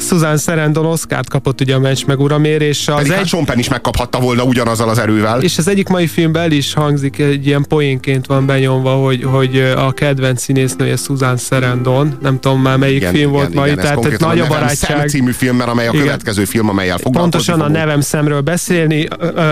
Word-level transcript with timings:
Susan 0.00 0.36
Sarandon 0.38 0.86
Oscar-t 0.86 1.28
kapott 1.28 1.60
ugye 1.60 1.74
a 1.74 1.78
meccs 1.78 2.04
meg 2.06 2.20
uramért, 2.20 2.62
és 2.62 2.88
az 2.88 2.94
Pedig 2.94 3.10
hát 3.10 3.20
egy... 3.20 3.26
Sean 3.26 3.44
Penn 3.44 3.58
is 3.58 3.68
megkaphatta 3.68 4.20
volna 4.20 4.42
ugyanazzal 4.42 4.88
az 4.88 4.98
erővel. 4.98 5.42
És 5.42 5.58
az 5.58 5.68
egyik 5.68 5.88
mai 5.88 6.06
filmben 6.06 6.42
el 6.42 6.50
is 6.50 6.72
hangzik, 6.72 7.18
egy 7.18 7.46
ilyen 7.46 7.64
poénként 7.68 8.26
van 8.26 8.46
benyomva, 8.46 8.90
hogy, 8.94 9.22
hogy 9.22 9.58
a 9.76 9.92
kedvenc 9.92 10.42
színésznője 10.42 10.96
Susan 10.96 11.36
Sarandon, 11.36 12.18
nem 12.22 12.40
tudom 12.40 12.60
már 12.60 12.78
melyik 12.78 12.96
igen, 12.96 13.12
film 13.12 13.30
volt 13.30 13.54
mai, 13.54 13.74
tehát 13.74 14.04
egy 14.04 14.20
nagy 14.20 14.40
a 14.40 14.46
barátság. 14.46 14.98
Szem 14.98 15.06
című 15.06 15.30
film, 15.30 15.56
mert 15.56 15.70
amely 15.70 15.86
a 15.86 15.92
igen. 15.92 16.04
következő 16.04 16.44
film, 16.44 16.68
amelyel 16.68 16.98
Pontosan 16.98 17.58
fogunk. 17.58 17.76
a 17.76 17.78
nevem 17.78 18.00
szemről 18.00 18.40
beszélni, 18.40 19.08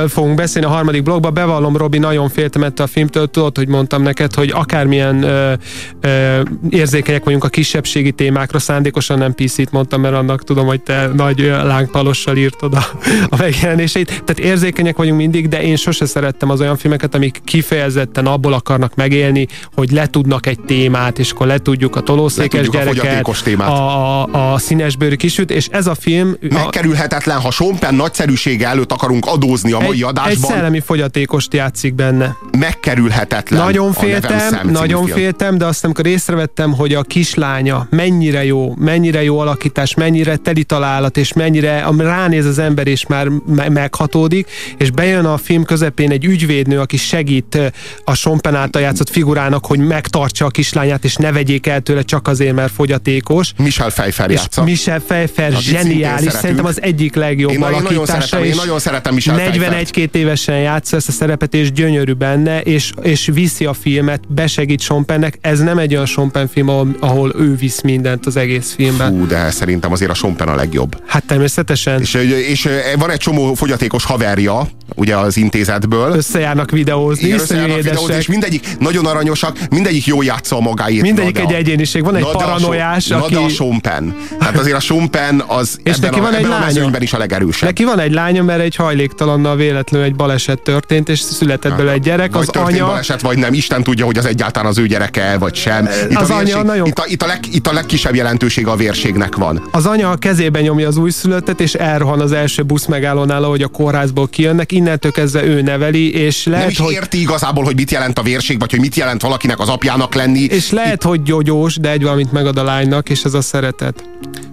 fogunk 0.08 0.34
beszélni 0.34 0.66
a 0.68 0.70
harmadik 0.70 1.02
blogba. 1.02 1.30
Bevallom, 1.30 1.76
Robi, 1.76 1.98
nagyon 1.98 2.28
féltem 2.28 2.62
ettől 2.62 2.86
a 2.86 2.88
filmtől, 2.88 3.30
tudod, 3.30 3.56
hogy 3.56 3.68
mondtam 3.68 4.02
neked, 4.02 4.34
hogy 4.34 4.50
akármilyen 4.54 5.22
ö, 5.22 5.52
ö, 6.00 6.40
érzékenyek 6.70 7.24
vagyunk 7.24 7.44
a 7.44 7.48
kisebbségi 7.48 8.12
témákra, 8.12 8.58
szándékosan 8.58 9.18
nem 9.18 9.34
PC-t 9.34 9.70
mondtam, 9.70 9.91
mert 10.00 10.14
annak 10.14 10.44
tudom, 10.44 10.66
hogy 10.66 10.80
te 10.80 11.10
nagy 11.14 11.38
lángpalossal 11.40 12.36
írtad 12.36 12.74
a, 12.74 12.84
a 13.28 13.36
megjelenéseit. 13.36 14.06
Tehát 14.06 14.38
érzékenyek 14.38 14.96
vagyunk 14.96 15.18
mindig, 15.18 15.48
de 15.48 15.62
én 15.62 15.76
sose 15.76 16.06
szerettem 16.06 16.50
az 16.50 16.60
olyan 16.60 16.76
filmeket, 16.76 17.14
amik 17.14 17.40
kifejezetten 17.44 18.26
abból 18.26 18.52
akarnak 18.52 18.94
megélni, 18.94 19.46
hogy 19.74 19.90
letudnak 19.90 20.46
egy 20.46 20.60
témát, 20.60 21.18
és 21.18 21.30
akkor 21.30 21.46
letudjuk 21.46 21.96
a 21.96 22.00
tolószékes 22.00 22.68
gyereket, 22.68 23.26
a, 23.58 23.62
a, 23.62 24.22
a, 24.22 24.52
a 24.52 24.58
színesbőrű 24.58 25.14
kisüt, 25.14 25.50
és 25.50 25.68
ez 25.70 25.86
a 25.86 25.94
film... 25.94 26.36
Megkerülhetetlen, 26.40 27.40
ha 27.40 27.50
Sompen 27.50 27.94
nagyszerűsége 27.94 28.68
előtt 28.68 28.92
akarunk 28.92 29.26
adózni 29.26 29.72
a 29.72 29.78
mai 29.78 29.96
egy, 29.96 30.02
adásban. 30.02 30.30
Egy 30.32 30.38
szellemi 30.38 30.80
fogyatékost 30.80 31.54
játszik 31.54 31.94
benne. 31.94 32.36
Megkerülhetetlen 32.58 33.60
Nagyon 33.60 33.92
féltem, 33.92 34.70
nagyon 34.70 35.06
féltem, 35.06 35.58
de 35.58 35.64
azt 35.64 35.84
amikor 35.84 36.06
észrevettem, 36.06 36.74
hogy 36.74 36.94
a 36.94 37.02
kislánya 37.02 37.86
mennyire 37.90 38.44
jó, 38.44 38.74
mennyire 38.78 39.22
jó 39.22 39.38
alakítás, 39.38 39.81
mennyire 39.94 40.36
teli 40.36 40.64
találat, 40.64 41.16
és 41.16 41.32
mennyire 41.32 41.84
ránéz 41.98 42.46
az 42.46 42.58
ember, 42.58 42.86
és 42.86 43.06
már 43.06 43.28
meghatódik, 43.68 44.50
és 44.78 44.90
bejön 44.90 45.24
a 45.24 45.36
film 45.36 45.64
közepén 45.64 46.10
egy 46.10 46.24
ügyvédnő, 46.24 46.80
aki 46.80 46.96
segít 46.96 47.72
a 48.04 48.14
Sompen 48.14 48.54
által 48.54 48.82
játszott 48.82 49.10
figurának, 49.10 49.66
hogy 49.66 49.78
megtartsa 49.78 50.44
a 50.44 50.48
kislányát, 50.48 51.04
és 51.04 51.16
ne 51.16 51.32
vegyék 51.32 51.66
el 51.66 51.80
tőle 51.80 52.02
csak 52.02 52.28
azért, 52.28 52.54
mert 52.54 52.72
fogyatékos. 52.72 53.52
Michel 53.56 53.90
Pfeiffer 53.90 54.30
játsza. 54.30 54.62
Michel 54.62 55.00
Pfeiffer 55.00 55.52
zseniális, 55.52 56.32
szerintem 56.32 56.64
az 56.64 56.82
egyik 56.82 57.14
legjobb 57.14 57.50
én 57.50 57.62
alakítása. 57.62 57.90
Nagyon 57.90 58.06
szeretem, 58.06 58.44
én 58.44 58.54
nagyon 58.54 58.78
szeretem 58.78 59.14
Michel 59.14 59.50
41-2 59.52 60.14
évesen 60.14 60.58
játsza 60.58 60.96
ezt 60.96 61.08
a 61.08 61.12
szerepet, 61.12 61.54
és 61.54 61.72
gyönyörű 61.72 62.12
benne, 62.12 62.60
és, 62.60 62.92
és 63.02 63.30
viszi 63.32 63.64
a 63.64 63.72
filmet, 63.72 64.20
besegít 64.28 64.80
Sompennek. 64.80 65.38
Ez 65.40 65.60
nem 65.60 65.78
egy 65.78 65.92
olyan 65.92 66.06
Sompen 66.06 66.48
film, 66.48 66.68
ahol, 66.68 66.96
ahol 67.00 67.34
ő 67.38 67.56
visz 67.56 67.80
mindent 67.80 68.26
az 68.26 68.36
egész 68.36 68.74
filmben. 68.74 69.18
Fú, 69.18 69.26
de 69.26 69.36
szerintem 69.72 69.92
azért 69.92 70.10
a 70.10 70.14
Sompen 70.14 70.48
a 70.48 70.54
legjobb. 70.54 71.02
Hát 71.06 71.24
természetesen. 71.26 72.00
És, 72.00 72.14
és 72.48 72.68
van 72.98 73.10
egy 73.10 73.18
csomó 73.18 73.54
fogyatékos 73.54 74.04
haverja, 74.04 74.68
ugye 74.94 75.16
az 75.16 75.36
intézetből. 75.36 76.12
Összejárnak 76.12 76.70
videózni, 76.70 77.26
Igen, 77.26 77.38
összejárnak 77.38 77.82
videózni, 77.82 78.14
és 78.14 78.26
mindegyik 78.26 78.66
nagyon 78.78 79.06
aranyosak, 79.06 79.58
mindegyik 79.70 80.06
jó 80.06 80.22
játsza 80.22 80.56
a 80.56 80.60
magáét. 80.60 81.02
Mindegyik 81.02 81.38
egy 81.38 81.52
egyéniség, 81.52 82.04
van 82.04 82.16
egy 82.16 82.26
paranoiás, 82.32 83.10
a, 83.10 83.24
aki... 83.24 83.34
a 83.34 83.48
Sompen. 83.48 84.16
Hát 84.40 84.58
azért 84.58 84.76
a 84.76 84.80
Sompen 84.80 85.42
az 85.46 85.80
és 85.82 85.96
ebben, 85.96 86.10
neki 86.10 86.20
van 86.20 86.32
a, 86.32 86.36
egy 86.66 86.78
ebben 86.78 86.94
a 86.94 87.02
is 87.02 87.12
a 87.12 87.18
legerősebb. 87.18 87.68
Neki 87.68 87.84
van 87.84 87.98
egy 87.98 88.12
lánya, 88.12 88.42
mert 88.42 88.60
egy 88.60 88.76
hajléktalannal 88.76 89.56
véletlenül 89.56 90.06
egy 90.06 90.14
baleset 90.14 90.62
történt, 90.62 91.08
és 91.08 91.20
született 91.20 91.72
belőle 91.72 91.92
egy 91.92 92.00
gyerek. 92.00 92.32
Vagy 92.32 92.48
az 92.52 92.56
anya... 92.56 92.86
baleset, 92.86 93.20
vagy 93.20 93.38
nem. 93.38 93.52
Isten 93.52 93.82
tudja, 93.82 94.04
hogy 94.04 94.18
az 94.18 94.26
egyáltalán 94.26 94.68
az 94.68 94.78
ő 94.78 94.86
gyereke, 94.86 95.38
vagy 95.38 95.54
sem. 95.54 95.88
Itt 96.10 96.16
az 96.16 96.30
a 96.30 96.36
vérség, 96.36 96.54
anya 96.54 96.62
nagyon... 96.64 96.86
itt, 96.86 96.98
a, 96.98 97.04
itt, 97.06 97.22
a 97.22 97.26
leg, 97.26 97.40
itt 97.52 97.66
a 97.66 97.72
legkisebb 97.72 98.14
jelentőség 98.14 98.66
a 98.66 98.76
vérségnek 98.76 99.36
van. 99.36 99.68
Az 99.70 99.86
anya 99.86 100.10
a 100.10 100.16
kezében 100.16 100.62
nyomja 100.62 100.88
az 100.88 100.96
újszülöttet, 100.96 101.60
és 101.60 101.74
elrohan 101.74 102.20
az 102.20 102.32
első 102.32 102.62
busz 102.62 102.86
megállónál, 102.86 103.44
ahogy 103.44 103.62
a 103.62 103.68
kórházból 103.68 104.28
kijönnek. 104.28 104.72
Innentől 104.82 105.12
kezdve 105.12 105.44
ő 105.44 105.60
neveli, 105.60 106.14
és 106.14 106.46
lehet, 106.46 106.60
nem 106.60 106.70
is 106.70 106.78
hogy... 106.78 106.92
érti 106.92 107.20
igazából, 107.20 107.64
hogy 107.64 107.74
mit 107.74 107.90
jelent 107.90 108.18
a 108.18 108.22
vérség, 108.22 108.58
vagy 108.58 108.70
hogy 108.70 108.80
mit 108.80 108.94
jelent 108.94 109.22
valakinek 109.22 109.58
az 109.58 109.68
apjának 109.68 110.14
lenni. 110.14 110.40
És 110.40 110.70
lehet, 110.70 110.94
Itt... 110.94 111.02
hogy 111.02 111.22
gyógyós, 111.22 111.76
de 111.76 111.90
egy 111.90 112.02
valamit 112.02 112.32
megad 112.32 112.58
a 112.58 112.62
lánynak, 112.62 113.08
és 113.08 113.22
ez 113.24 113.34
a 113.34 113.40
szeretet. 113.40 114.04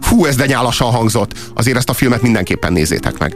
Fú, 0.01 0.25
ez 0.25 0.35
de 0.35 0.45
nyálasan 0.45 0.91
hangzott. 0.91 1.31
Azért 1.53 1.77
ezt 1.77 1.89
a 1.89 1.93
filmet 1.93 2.21
mindenképpen 2.21 2.73
nézzétek 2.73 3.17
meg. 3.17 3.35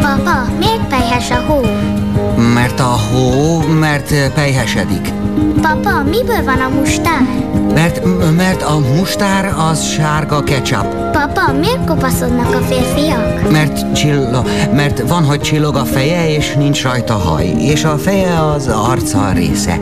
Papa, 0.00 0.52
miért 0.58 0.86
pejhes 0.88 1.30
a 1.30 1.40
hó? 1.46 1.60
Mert 2.54 2.80
a 2.80 2.98
hó, 3.12 3.58
mert 3.58 4.32
pejhesedik. 4.32 5.08
Papa, 5.60 6.02
miből 6.02 6.44
van 6.44 6.60
a 6.60 6.68
mustár? 6.68 7.47
Mert, 7.74 8.00
mert 8.36 8.62
a 8.62 8.78
mustár 8.78 9.54
az 9.70 9.84
sárga 9.84 10.42
ketchup. 10.42 11.10
Papa, 11.12 11.52
miért 11.52 11.84
kopaszodnak 11.84 12.54
a 12.54 12.58
férfiak? 12.58 13.50
Mert 13.50 13.92
csillo, 13.92 14.42
mert 14.74 15.08
van, 15.08 15.24
hogy 15.24 15.40
csillog 15.40 15.76
a 15.76 15.84
feje, 15.84 16.36
és 16.36 16.54
nincs 16.54 16.82
rajta 16.82 17.14
haj, 17.14 17.46
és 17.46 17.84
a 17.84 17.98
feje 17.98 18.40
az 18.42 18.66
arca 18.68 19.32
része. 19.32 19.78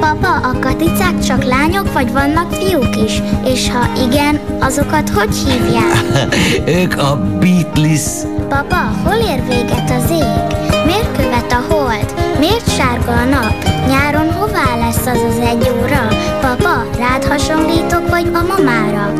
Papa, 0.00 0.48
a 0.48 0.58
katicák 0.60 1.18
csak 1.18 1.44
lányok, 1.44 1.92
vagy 1.92 2.12
vannak 2.12 2.52
fiúk 2.52 2.96
is? 3.04 3.22
És 3.44 3.70
ha 3.70 4.02
igen, 4.06 4.40
azokat 4.60 5.10
hogy 5.10 5.36
hívják? 5.36 6.28
ők 6.82 6.98
a 6.98 7.16
Beatles. 7.40 8.02
Papa, 8.48 8.90
hol 9.04 9.14
ér 9.14 9.42
véget 9.48 9.90
az 9.90 10.10
ég? 10.10 10.56
Miért 10.86 11.16
követ 11.16 11.52
a 11.52 11.74
hold? 11.74 12.14
Miért 12.38 12.70
sárga 12.76 13.12
a 13.12 13.24
nap? 13.24 13.54
Nyáron 13.88 14.32
hová 14.32 14.76
lesz 14.78 15.06
az 15.06 15.20
az 15.28 15.38
egy 15.38 15.70
óra? 15.82 16.08
Papa, 16.56 16.96
rád 16.98 17.24
hasonlítok, 17.24 18.08
vagy 18.08 18.30
a 18.32 18.42
mamára? 18.42 19.12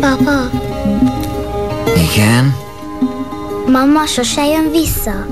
Papa. 0.00 0.50
Igen? 2.12 2.54
Mama 3.66 4.06
sose 4.06 4.46
jön 4.46 4.70
vissza. 4.70 5.26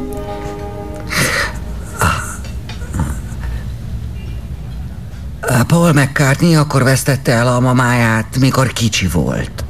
Paul 5.67 5.93
McCartney 5.93 6.55
akkor 6.55 6.83
vesztette 6.83 7.33
el 7.33 7.47
a 7.47 7.61
mamáját, 7.61 8.39
mikor 8.41 8.73
kicsi 8.73 9.07
volt. 9.07 9.65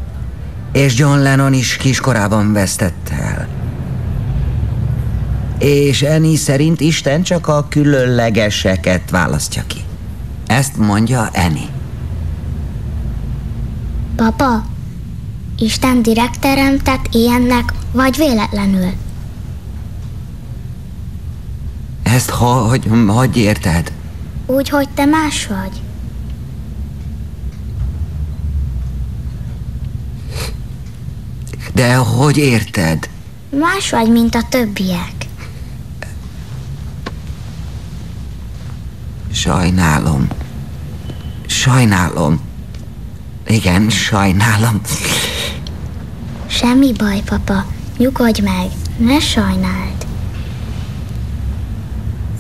És 0.73 0.99
John 0.99 1.19
Lennon 1.19 1.53
is 1.53 1.77
kiskorában 1.77 2.53
vesztette 2.53 3.15
el. 3.15 3.58
És 5.59 6.03
Eni 6.03 6.37
szerint 6.37 6.81
Isten 6.81 7.23
csak 7.23 7.47
a 7.47 7.67
különlegeseket 7.69 9.11
választja 9.11 9.63
ki. 9.67 9.79
Ezt 10.47 10.77
mondja 10.77 11.29
Eni. 11.33 11.69
Papa, 14.17 14.65
Isten 15.59 16.03
direkt 16.03 16.41
teremtett 16.41 17.07
ilyennek, 17.11 17.73
vagy 17.93 18.17
véletlenül? 18.17 18.93
Ezt 22.03 22.31
hogy, 22.31 22.89
hogy 23.07 23.37
érted? 23.37 23.93
Úgy, 24.47 24.69
hogy 24.69 24.89
te 24.89 25.05
más 25.05 25.47
vagy. 25.47 25.81
De 31.75 31.95
hogy 31.95 32.37
érted? 32.37 33.09
Más 33.59 33.91
vagy, 33.91 34.13
mint 34.13 34.35
a 34.35 34.43
többiek. 34.49 35.18
Sajnálom. 39.33 40.29
Sajnálom. 41.47 42.41
Igen, 43.47 43.91
sajnálom. 43.91 44.81
Semmi 46.47 46.93
baj, 46.93 47.21
papa. 47.25 47.67
Nyugodj 47.97 48.41
meg. 48.41 48.71
Ne 48.99 49.21
sajnáld. 49.21 50.07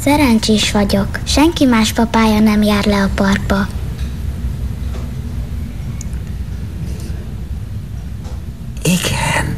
Szerencsés 0.02 0.72
vagyok. 0.72 1.18
Senki 1.24 1.64
más 1.64 1.92
papája 1.92 2.38
nem 2.40 2.62
jár 2.62 2.84
le 2.84 3.02
a 3.02 3.08
parkba. 3.14 3.66
Igen. 8.82 9.56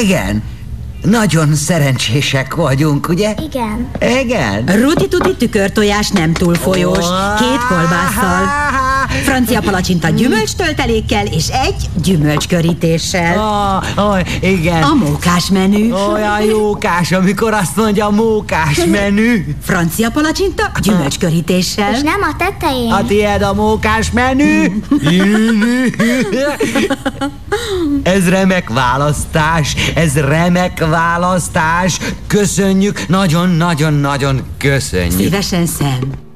Igen. 0.00 0.42
Nagyon 1.02 1.54
szerencsések 1.54 2.54
vagyunk, 2.54 3.08
ugye? 3.08 3.34
Igen. 3.44 3.90
Igen. 4.22 4.64
Ruti 4.66 5.08
tuti 5.08 5.36
tükörtojás 5.36 6.08
nem 6.08 6.32
túl 6.32 6.54
folyós. 6.54 7.06
Két 7.38 7.66
kolbásszal. 7.68 8.48
Francia 9.24 9.60
palacsinta 9.60 10.08
gyümölcstöltelékkel 10.08 11.26
és 11.26 11.48
egy 11.48 11.88
gyümölcskörítéssel. 12.02 13.38
Oh, 13.38 14.04
oh, 14.04 14.20
igen. 14.40 14.82
A 14.82 14.94
mókás 14.94 15.50
menü. 15.50 15.92
Olyan 15.92 16.42
jókás, 16.42 17.12
amikor 17.12 17.52
azt 17.52 17.76
mondja 17.76 18.06
a 18.06 18.10
mókás 18.10 18.84
menü. 18.84 19.44
Francia 19.62 20.10
palacsinta 20.10 20.70
gyümölcskörítéssel. 20.80 21.92
És 21.92 22.00
nem 22.00 22.20
a 22.22 22.36
tetején. 22.38 22.92
A 22.92 23.04
tiéd 23.04 23.42
a 23.42 23.54
mókás 23.54 24.10
menü. 24.10 24.64
ez 28.02 28.28
remek 28.28 28.68
választás. 28.68 29.76
Ez 29.94 30.14
remek 30.14 30.84
választás. 30.90 31.98
Köszönjük, 32.26 33.08
nagyon-nagyon-nagyon 33.08 34.42
köszönjük. 34.58 35.20
Szívesen 35.20 35.66
szem. 35.66 36.29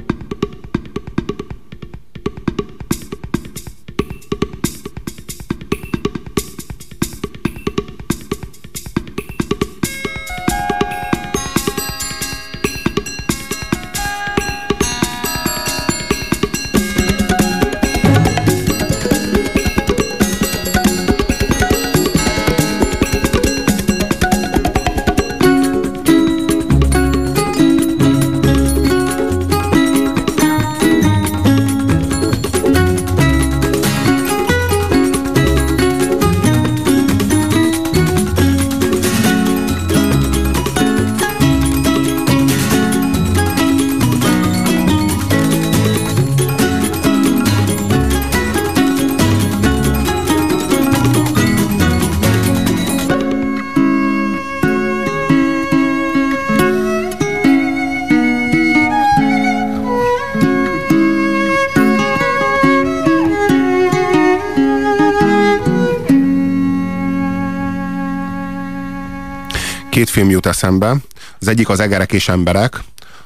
Két 69.95 70.11
film 70.11 70.31
jut 70.31 70.47
eszembe. 70.47 70.97
Az 71.41 71.49
egyik 71.49 71.69
az 71.69 71.81
Egerek 71.81 72.13
és 72.13 72.29
emberek, 72.29 72.81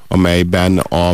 amelyben 0.09 0.79
a 0.79 1.13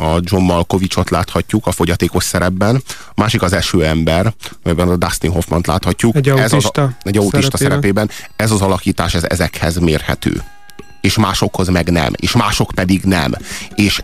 a 0.00 0.18
John 0.20 0.44
Malkovichot 0.44 1.10
láthatjuk 1.10 1.66
a 1.66 1.72
fogyatékos 1.72 2.24
szerepben, 2.24 2.82
a 3.08 3.12
másik 3.14 3.42
az 3.42 3.52
eső 3.52 3.84
ember, 3.84 4.34
amelyben 4.62 4.88
a 4.88 4.96
Dustin 4.96 5.30
Hoffman 5.30 5.62
láthatjuk. 5.66 6.16
Egy 6.16 6.28
autista, 6.28 6.82
ez 6.82 6.88
az, 6.88 6.94
egy 7.02 7.16
autista 7.16 7.56
szerepében. 7.56 8.06
szerepében. 8.06 8.10
Ez 8.36 8.50
az 8.50 8.60
alakítás, 8.60 9.14
ez 9.14 9.24
ezekhez 9.24 9.78
mérhető. 9.78 10.42
És 11.00 11.16
másokhoz 11.16 11.68
meg 11.68 11.90
nem. 11.90 12.12
És 12.16 12.32
mások 12.32 12.70
pedig 12.74 13.02
nem. 13.02 13.32
És 13.74 14.00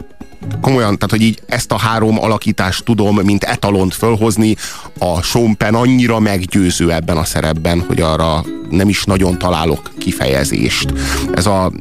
komolyan, 0.61 0.95
tehát 0.95 1.11
hogy 1.11 1.23
így 1.23 1.39
ezt 1.47 1.73
a 1.73 1.79
három 1.79 2.19
alakítást 2.19 2.85
tudom, 2.85 3.21
mint 3.23 3.45
etalont 3.45 3.95
fölhozni, 3.95 4.57
a 4.99 5.23
Sean 5.23 5.57
Penn 5.57 5.75
annyira 5.75 6.19
meggyőző 6.19 6.93
ebben 6.93 7.17
a 7.17 7.25
szerepben, 7.25 7.85
hogy 7.87 8.01
arra 8.01 8.45
nem 8.71 8.89
is 8.89 9.05
nagyon 9.05 9.39
találok 9.39 9.91
kifejezést. 9.99 10.93
Ez 11.35 11.47
a 11.47 11.73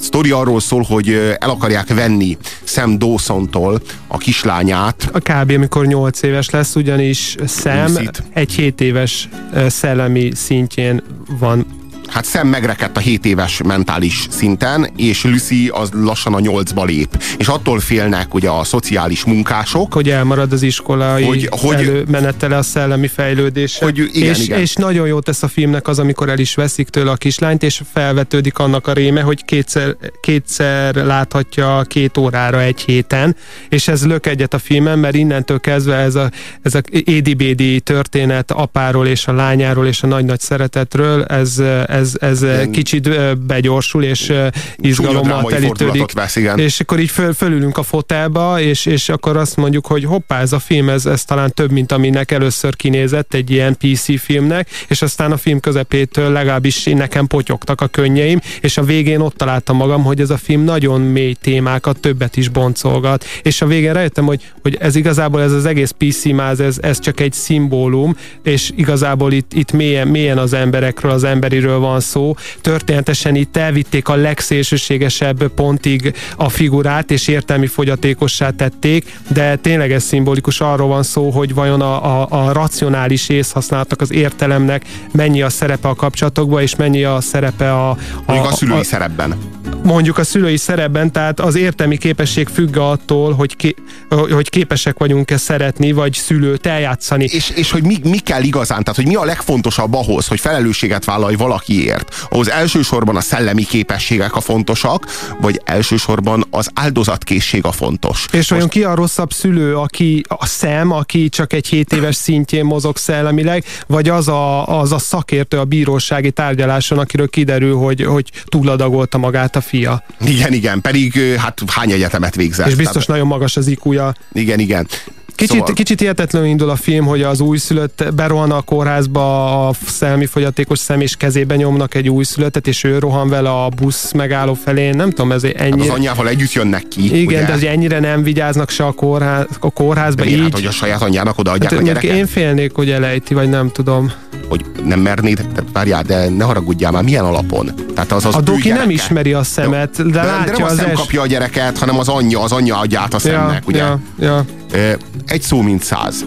sztori 0.00 0.30
arról 0.30 0.60
szól, 0.60 0.82
hogy 0.82 1.36
el 1.38 1.50
akarják 1.50 1.94
venni 1.94 2.38
Sam 2.64 2.98
Dawson-tól 2.98 3.80
a 4.06 4.16
kislányát. 4.16 5.08
A 5.12 5.18
kb. 5.18 5.50
amikor 5.50 5.86
8 5.86 6.22
éves 6.22 6.50
lesz, 6.50 6.74
ugyanis 6.74 7.36
Sam 7.46 7.96
egy 8.32 8.52
7 8.52 8.80
éves 8.80 9.28
szellemi 9.66 10.30
szintjén 10.34 11.02
van 11.38 11.66
hát 12.14 12.24
szem 12.24 12.48
megrekedt 12.48 12.96
a 12.96 13.00
7 13.00 13.24
éves 13.24 13.62
mentális 13.62 14.26
szinten, 14.30 14.90
és 14.96 15.24
Lucy 15.24 15.68
az 15.68 15.90
lassan 15.92 16.34
a 16.34 16.38
8-ba 16.38 16.84
lép. 16.84 17.22
És 17.36 17.48
attól 17.48 17.80
félnek 17.80 18.34
ugye 18.34 18.48
a 18.48 18.64
szociális 18.64 19.24
munkások. 19.24 19.92
Hogy 19.92 20.10
elmarad 20.10 20.52
az 20.52 20.62
iskolai 20.62 21.24
hogy, 21.24 21.48
hogy, 21.50 21.74
előmenetele 21.74 22.56
a 22.56 22.62
szellemi 22.62 23.06
fejlődése. 23.06 23.84
Hogy, 23.84 23.98
igen, 24.12 24.28
és, 24.28 24.44
igen. 24.44 24.60
és 24.60 24.74
nagyon 24.74 25.06
jó 25.06 25.20
tesz 25.20 25.42
a 25.42 25.48
filmnek 25.48 25.88
az, 25.88 25.98
amikor 25.98 26.28
el 26.28 26.38
is 26.38 26.54
veszik 26.54 26.88
tőle 26.88 27.10
a 27.10 27.16
kislányt, 27.16 27.62
és 27.62 27.80
felvetődik 27.92 28.58
annak 28.58 28.86
a 28.86 28.92
réme, 28.92 29.20
hogy 29.20 29.44
kétszer, 29.44 29.96
kétszer 30.20 30.94
láthatja 30.94 31.82
két 31.88 32.16
órára 32.16 32.60
egy 32.60 32.80
héten, 32.80 33.36
és 33.68 33.88
ez 33.88 34.06
lök 34.06 34.26
egyet 34.26 34.54
a 34.54 34.58
filmen, 34.58 34.98
mert 34.98 35.14
innentől 35.14 35.60
kezdve 35.60 35.96
ez 35.96 36.14
a, 36.14 36.30
ez 36.62 36.74
a 36.74 36.80
édibédi 36.90 37.80
történet 37.80 38.50
apáról 38.50 39.06
és 39.06 39.26
a 39.26 39.32
lányáról 39.32 39.86
és 39.86 40.02
a 40.02 40.06
nagy-nagy 40.06 40.40
szeretetről, 40.40 41.24
ez, 41.24 41.58
ez 41.86 42.03
ez, 42.04 42.42
ez 42.42 42.46
kicsit 42.70 43.38
begyorsul, 43.38 44.04
és 44.04 44.32
izgalommal 44.76 45.44
telítődik. 45.44 46.12
Vesz, 46.12 46.36
igen. 46.36 46.58
És 46.58 46.80
akkor 46.80 47.00
így 47.00 47.10
föl, 47.10 47.32
fölülünk 47.32 47.78
a 47.78 47.82
fotelba, 47.82 48.60
és, 48.60 48.86
és 48.86 49.08
akkor 49.08 49.36
azt 49.36 49.56
mondjuk, 49.56 49.86
hogy 49.86 50.04
hoppá, 50.04 50.40
ez 50.40 50.52
a 50.52 50.58
film, 50.58 50.88
ez, 50.88 51.06
ez 51.06 51.24
talán 51.24 51.52
több, 51.54 51.70
mint 51.70 51.92
aminek 51.92 52.30
először 52.30 52.76
kinézett 52.76 53.34
egy 53.34 53.50
ilyen 53.50 53.76
PC 53.76 54.20
filmnek, 54.20 54.68
és 54.88 55.02
aztán 55.02 55.32
a 55.32 55.36
film 55.36 55.60
közepétől 55.60 56.32
legalábbis 56.32 56.84
nekem 56.84 57.26
potyogtak 57.26 57.80
a 57.80 57.86
könnyeim, 57.86 58.40
és 58.60 58.76
a 58.76 58.82
végén 58.82 59.20
ott 59.20 59.36
találtam 59.36 59.76
magam, 59.76 60.02
hogy 60.02 60.20
ez 60.20 60.30
a 60.30 60.36
film 60.36 60.64
nagyon 60.64 61.00
mély 61.00 61.34
témákat, 61.40 62.00
többet 62.00 62.36
is 62.36 62.48
boncolgat, 62.48 63.24
és 63.42 63.62
a 63.62 63.66
végén 63.66 63.92
rájöttem, 63.92 64.24
hogy, 64.24 64.52
hogy 64.62 64.76
ez 64.80 64.96
igazából 64.96 65.42
ez 65.42 65.52
az 65.52 65.66
egész 65.66 65.94
PC 65.98 66.24
máz, 66.24 66.60
ez, 66.60 66.78
ez 66.80 66.98
csak 66.98 67.20
egy 67.20 67.32
szimbólum, 67.32 68.16
és 68.42 68.70
igazából 68.76 69.32
itt, 69.32 69.52
itt 69.52 69.72
mélyen, 69.72 70.08
mélyen 70.08 70.38
az 70.38 70.52
emberekről, 70.52 71.12
az 71.12 71.24
emberiről 71.24 71.78
van 71.78 71.93
szó. 72.00 72.34
Történetesen 72.60 73.34
itt 73.34 73.56
elvitték 73.56 74.08
a 74.08 74.14
legszélsőségesebb 74.14 75.48
pontig 75.48 76.14
a 76.36 76.48
figurát, 76.48 77.10
és 77.10 77.28
értelmi 77.28 77.66
fogyatékossá 77.66 78.50
tették, 78.50 79.18
de 79.28 79.56
tényleg 79.56 79.92
ez 79.92 80.02
szimbolikus, 80.04 80.60
arról 80.60 80.88
van 80.88 81.02
szó, 81.02 81.30
hogy 81.30 81.54
vajon 81.54 81.80
a, 81.80 82.20
a, 82.20 82.26
a 82.30 82.52
racionális 82.52 83.28
észhasználatok 83.28 84.00
az 84.00 84.12
értelemnek 84.12 84.84
mennyi 85.12 85.42
a 85.42 85.50
szerepe 85.50 85.88
a 85.88 85.94
kapcsolatokban, 85.94 86.62
és 86.62 86.76
mennyi 86.76 87.04
a 87.04 87.20
szerepe 87.20 87.72
a... 87.72 87.90
a, 88.24 88.32
a, 88.32 88.46
a 88.46 88.52
szülői 88.52 88.84
szerepben 88.84 89.34
mondjuk 89.82 90.18
a 90.18 90.24
szülői 90.24 90.56
szerepben, 90.56 91.12
tehát 91.12 91.40
az 91.40 91.54
értelmi 91.54 91.96
képesség 91.96 92.48
függ 92.48 92.76
attól, 92.76 93.32
hogy, 93.32 93.56
ké, 93.56 93.74
hogy 94.08 94.50
képesek 94.50 94.98
vagyunk-e 94.98 95.36
szeretni, 95.36 95.92
vagy 95.92 96.12
szülőt 96.12 96.66
eljátszani. 96.66 97.24
És, 97.24 97.50
és 97.50 97.70
hogy 97.70 97.82
mi, 97.82 97.96
mi 98.02 98.18
kell 98.18 98.42
igazán, 98.42 98.82
tehát 98.82 98.96
hogy 98.96 99.06
mi 99.06 99.14
a 99.14 99.24
legfontosabb 99.24 99.94
ahhoz, 99.94 100.26
hogy 100.26 100.40
felelősséget 100.40 101.04
vállalj 101.04 101.34
valakiért. 101.34 102.26
Ahhoz 102.30 102.50
elsősorban 102.50 103.16
a 103.16 103.20
szellemi 103.20 103.62
képességek 103.64 104.36
a 104.36 104.40
fontosak, 104.40 105.06
vagy 105.40 105.60
elsősorban 105.64 106.44
az 106.50 106.70
áldozatkészség 106.74 107.64
a 107.64 107.72
fontos. 107.72 108.26
És 108.32 108.50
olyan 108.50 108.68
ki 108.68 108.84
a 108.84 108.94
rosszabb 108.94 109.32
szülő, 109.32 109.76
aki 109.76 110.22
a 110.28 110.46
szem, 110.46 110.90
aki 110.90 111.28
csak 111.28 111.52
egy 111.52 111.66
7 111.66 111.92
éves 111.92 112.16
szintjén 112.16 112.64
mozog 112.64 112.96
szellemileg, 112.96 113.64
vagy 113.86 114.08
az 114.08 114.28
a, 114.28 114.78
az 114.80 114.92
a 114.92 114.98
szakértő 114.98 115.58
a 115.58 115.64
bírósági 115.64 116.30
tárgyaláson, 116.30 116.98
akiről 116.98 117.28
kiderül, 117.28 117.76
hogy, 117.76 118.04
hogy 118.04 118.30
túladagolta 118.44 119.18
magát 119.18 119.56
a 119.56 119.60
fia. 119.64 120.02
Igen, 120.26 120.52
igen, 120.52 120.80
pedig 120.80 121.36
hát 121.36 121.60
hány 121.66 121.90
egyetemet 121.90 122.34
végzett. 122.34 122.66
És 122.66 122.74
biztos 122.74 122.92
Tehát... 122.92 123.08
nagyon 123.08 123.26
magas 123.26 123.56
az 123.56 123.66
IQ-ja. 123.66 124.14
Igen, 124.32 124.58
igen. 124.58 124.86
Kicsit, 125.34 125.56
szóval... 125.56 125.74
kicsit 125.74 126.00
hihetetlenül 126.00 126.48
indul 126.48 126.70
a 126.70 126.76
film, 126.76 127.04
hogy 127.04 127.22
az 127.22 127.40
újszülött 127.40 128.04
berohan 128.14 128.50
a 128.50 128.60
kórházba 128.60 129.68
a 129.68 129.74
szelmi 129.86 130.26
fogyatékos 130.26 130.78
szem, 130.78 131.00
és 131.00 131.16
kezében 131.16 131.56
nyomnak 131.56 131.94
egy 131.94 132.08
újszülöttet, 132.08 132.66
és 132.66 132.84
ő 132.84 132.98
rohan 132.98 133.28
vele 133.28 133.50
a 133.50 133.68
busz 133.68 134.12
megálló 134.12 134.54
felé. 134.54 134.90
Nem 134.90 135.10
tudom, 135.10 135.32
ez 135.32 135.44
ennyire... 135.44 135.64
Hát 135.64 135.78
az 135.78 135.88
anyjával 135.88 136.28
együtt 136.28 136.52
jönnek 136.52 136.88
ki. 136.88 137.04
Igen, 137.04 137.26
ugye? 137.26 137.44
de 137.46 137.52
az 137.52 137.64
ennyire 137.64 138.00
nem 138.00 138.22
vigyáznak 138.22 138.70
se 138.70 138.84
a, 138.84 138.92
kórház, 138.92 139.46
a 139.60 139.70
kórházba. 139.70 140.22
De 140.22 140.24
miért, 140.24 140.38
így... 140.38 140.44
Hát, 140.44 140.54
hogy 140.54 140.66
a 140.66 140.70
saját 140.70 141.02
anyjának 141.02 141.38
odaadják 141.38 141.72
hát, 141.72 141.80
a 141.80 141.84
gyereket? 141.84 142.16
Én 142.16 142.26
félnék, 142.26 142.74
hogy 142.74 142.90
elejti, 142.90 143.34
vagy 143.34 143.48
nem 143.48 143.70
tudom. 143.70 144.12
Hogy 144.48 144.64
nem 144.84 145.00
mernéd, 145.00 145.46
várjál, 145.72 146.02
de 146.02 146.28
ne 146.28 146.44
haragudjál 146.44 146.90
már, 146.90 147.02
milyen 147.02 147.24
alapon? 147.24 147.83
Tehát 147.94 148.12
az 148.12 148.24
az 148.24 148.34
a 148.34 148.40
doki 148.40 148.68
nem 148.68 148.90
ismeri 148.90 149.32
a 149.32 149.42
szemet, 149.42 149.96
de, 149.96 150.10
de, 150.10 150.22
látja 150.22 150.52
de 150.52 150.58
nem 150.58 150.66
a 150.66 150.68
szem 150.68 150.90
es... 150.90 150.98
kapja 150.98 151.20
a 151.20 151.26
gyereket, 151.26 151.78
hanem 151.78 151.98
az 151.98 152.08
anyja, 152.08 152.40
az 152.40 152.52
anyja 152.52 152.78
adja 152.78 153.00
át 153.00 153.14
a 153.14 153.18
szemnek, 153.18 153.62
ja, 153.66 153.68
ugye? 153.68 153.78
Ja, 154.26 154.44
ja. 154.72 154.96
Egy 155.26 155.42
szó, 155.42 155.60
mint 155.60 155.82
száz. 155.82 156.24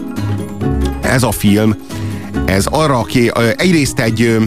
Ez 1.02 1.22
a 1.22 1.30
film, 1.30 1.76
ez 2.44 2.66
arra, 2.66 2.98
aki 2.98 3.32
egyrészt 3.56 3.98
egy 3.98 4.38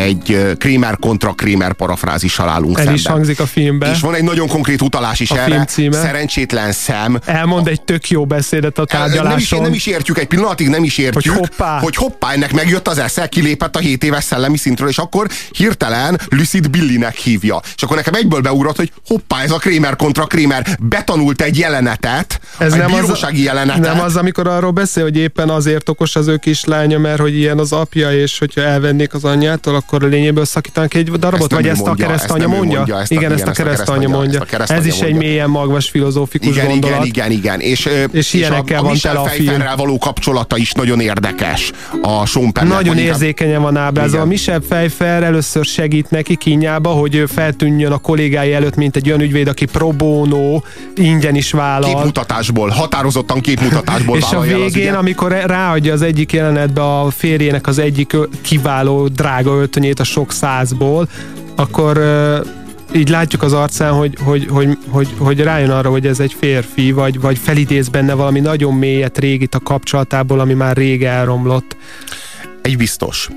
egy 0.00 0.56
Kramer 0.58 0.96
kontra 0.96 1.32
Kramer 1.32 1.72
parafrázissal 1.72 2.48
állunk 2.48 2.70
El 2.70 2.84
szemben. 2.84 2.94
is 2.94 3.06
hangzik 3.06 3.40
a 3.40 3.46
filmben. 3.46 3.92
És 3.92 4.00
van 4.00 4.14
egy 4.14 4.24
nagyon 4.24 4.48
konkrét 4.48 4.82
utalás 4.82 5.20
is 5.20 5.30
a 5.30 5.38
erre. 5.38 5.66
Szerencsétlen 5.90 6.72
szem. 6.72 7.18
Elmond 7.24 7.66
a... 7.66 7.70
egy 7.70 7.82
tök 7.82 8.10
jó 8.10 8.26
beszédet 8.26 8.78
a 8.78 8.84
tárgyaláson. 8.84 9.28
Nem 9.28 9.38
is, 9.38 9.50
nem 9.50 9.72
is 9.72 9.86
értjük, 9.86 10.18
egy 10.18 10.26
pillanatig 10.26 10.68
nem 10.68 10.84
is 10.84 10.98
értjük, 10.98 11.34
hogy 11.34 11.46
hoppá, 11.48 11.78
hogy 11.78 11.96
hoppá 11.96 12.32
ennek 12.32 12.52
megjött 12.52 12.88
az 12.88 12.98
esze, 12.98 13.26
kilépett 13.26 13.76
a 13.76 13.78
7 13.78 14.04
éves 14.04 14.24
szellemi 14.24 14.56
szintről, 14.56 14.88
és 14.88 14.98
akkor 14.98 15.28
hirtelen 15.50 16.20
Lucid 16.28 16.70
Billynek 16.70 17.16
hívja. 17.16 17.60
És 17.76 17.82
akkor 17.82 17.96
nekem 17.96 18.14
egyből 18.14 18.40
beugrott, 18.40 18.76
hogy 18.76 18.92
hoppá, 19.06 19.42
ez 19.42 19.50
a 19.50 19.58
Kramer 19.58 19.96
kontra 19.96 20.24
Kramer 20.24 20.66
betanult 20.80 21.42
egy 21.42 21.58
jelenetet, 21.58 22.40
ez 22.58 22.72
egy 22.72 22.78
nem 22.78 22.90
bírósági 22.90 23.38
az, 23.38 23.44
jelenetet. 23.44 23.94
Nem 23.94 24.00
az, 24.00 24.16
amikor 24.16 24.46
arról 24.46 24.70
beszél, 24.70 25.02
hogy 25.02 25.16
éppen 25.16 25.48
azért 25.48 25.88
okos 25.88 26.16
az 26.16 26.26
ő 26.26 26.36
kislánya, 26.36 26.98
mert 26.98 27.20
hogy 27.20 27.36
ilyen 27.36 27.58
az 27.58 27.72
apja, 27.72 28.12
és 28.12 28.38
hogyha 28.38 28.60
elvennék 28.60 29.14
az 29.14 29.24
anyjától, 29.24 29.74
akkor 29.74 29.89
a 29.92 30.06
lényéből 30.06 30.44
szakítanak 30.44 30.94
egy 30.94 31.10
darabot, 31.10 31.52
vagy 31.52 31.68
ezt 31.68 31.84
mondja, 31.84 32.04
a 32.04 32.08
keresztanya 32.08 32.44
ezt 32.44 32.52
mondja? 32.54 32.76
mondja 32.76 33.00
ezt 33.00 33.10
a, 33.10 33.14
igen, 33.14 33.32
ezt 33.32 33.46
a 33.46 33.50
keresztanya 33.50 34.08
mondja. 34.08 34.44
Ez 34.66 34.86
is 34.86 35.00
egy 35.00 35.14
mélyen 35.14 35.50
magvas 35.50 35.88
filozófikus 35.88 36.56
igen, 36.56 36.66
gondolat. 36.66 37.04
Igen, 37.06 37.30
igen, 37.30 37.38
igen. 37.38 37.60
És, 37.60 37.88
és, 38.12 38.34
és 38.34 38.48
a, 38.48 38.64
a 38.76 38.82
van 38.82 38.96
tele 39.02 39.18
a 39.18 39.26
film. 39.26 39.62
való 39.76 39.98
kapcsolata 39.98 40.56
is 40.56 40.72
nagyon 40.72 41.00
érdekes 41.00 41.72
a 42.02 42.26
Sean 42.26 42.52
Penn. 42.52 42.66
Nagyon 42.66 42.98
érzékenyen 42.98 43.62
van 43.62 43.76
ábrázolva. 43.76 44.26
Michel 44.26 44.58
Pfeiffer 44.58 45.22
először 45.22 45.64
segít 45.64 46.10
neki 46.10 46.36
kínjába, 46.36 46.90
hogy 46.90 47.24
feltűnjön 47.26 47.92
a 47.92 47.98
kollégái 47.98 48.52
előtt, 48.52 48.76
mint 48.76 48.96
egy 48.96 49.08
olyan 49.08 49.20
ügyvéd, 49.20 49.48
aki 49.48 49.64
pro 49.64 49.92
bono, 49.92 50.60
ingyen 50.94 51.34
is 51.34 51.52
vállal. 51.52 51.94
Képmutatásból, 51.94 52.68
határozottan 52.68 53.40
képmutatásból 53.40 54.16
És 54.20 54.32
a 54.32 54.40
végén, 54.40 54.94
amikor 54.94 55.32
ráadja 55.46 55.92
az 55.92 56.02
egyik 56.02 56.32
jelenetbe 56.32 56.82
a 56.82 57.10
férjének 57.10 57.66
az 57.66 57.78
egyik 57.78 58.16
kiváló 58.40 59.08
drága 59.08 59.50
öltönyét 59.80 60.00
a 60.00 60.04
sok 60.04 60.32
százból, 60.32 61.08
akkor 61.56 62.00
így 62.94 63.08
látjuk 63.08 63.42
az 63.42 63.52
arcán, 63.52 63.92
hogy, 63.92 64.16
hogy, 64.24 64.46
hogy, 64.50 64.78
hogy, 64.88 65.08
hogy 65.18 65.40
rájön 65.40 65.70
arra, 65.70 65.90
hogy 65.90 66.06
ez 66.06 66.20
egy 66.20 66.36
férfi, 66.38 66.92
vagy, 66.92 67.20
vagy 67.20 67.38
felidéz 67.38 67.88
benne 67.88 68.14
valami 68.14 68.40
nagyon 68.40 68.74
mélyet 68.74 69.18
régit 69.18 69.54
a 69.54 69.60
kapcsolatából, 69.60 70.40
ami 70.40 70.54
már 70.54 70.76
rég 70.76 71.04
elromlott. 71.04 71.76
Egy 72.62 72.76
biztos 72.76 73.28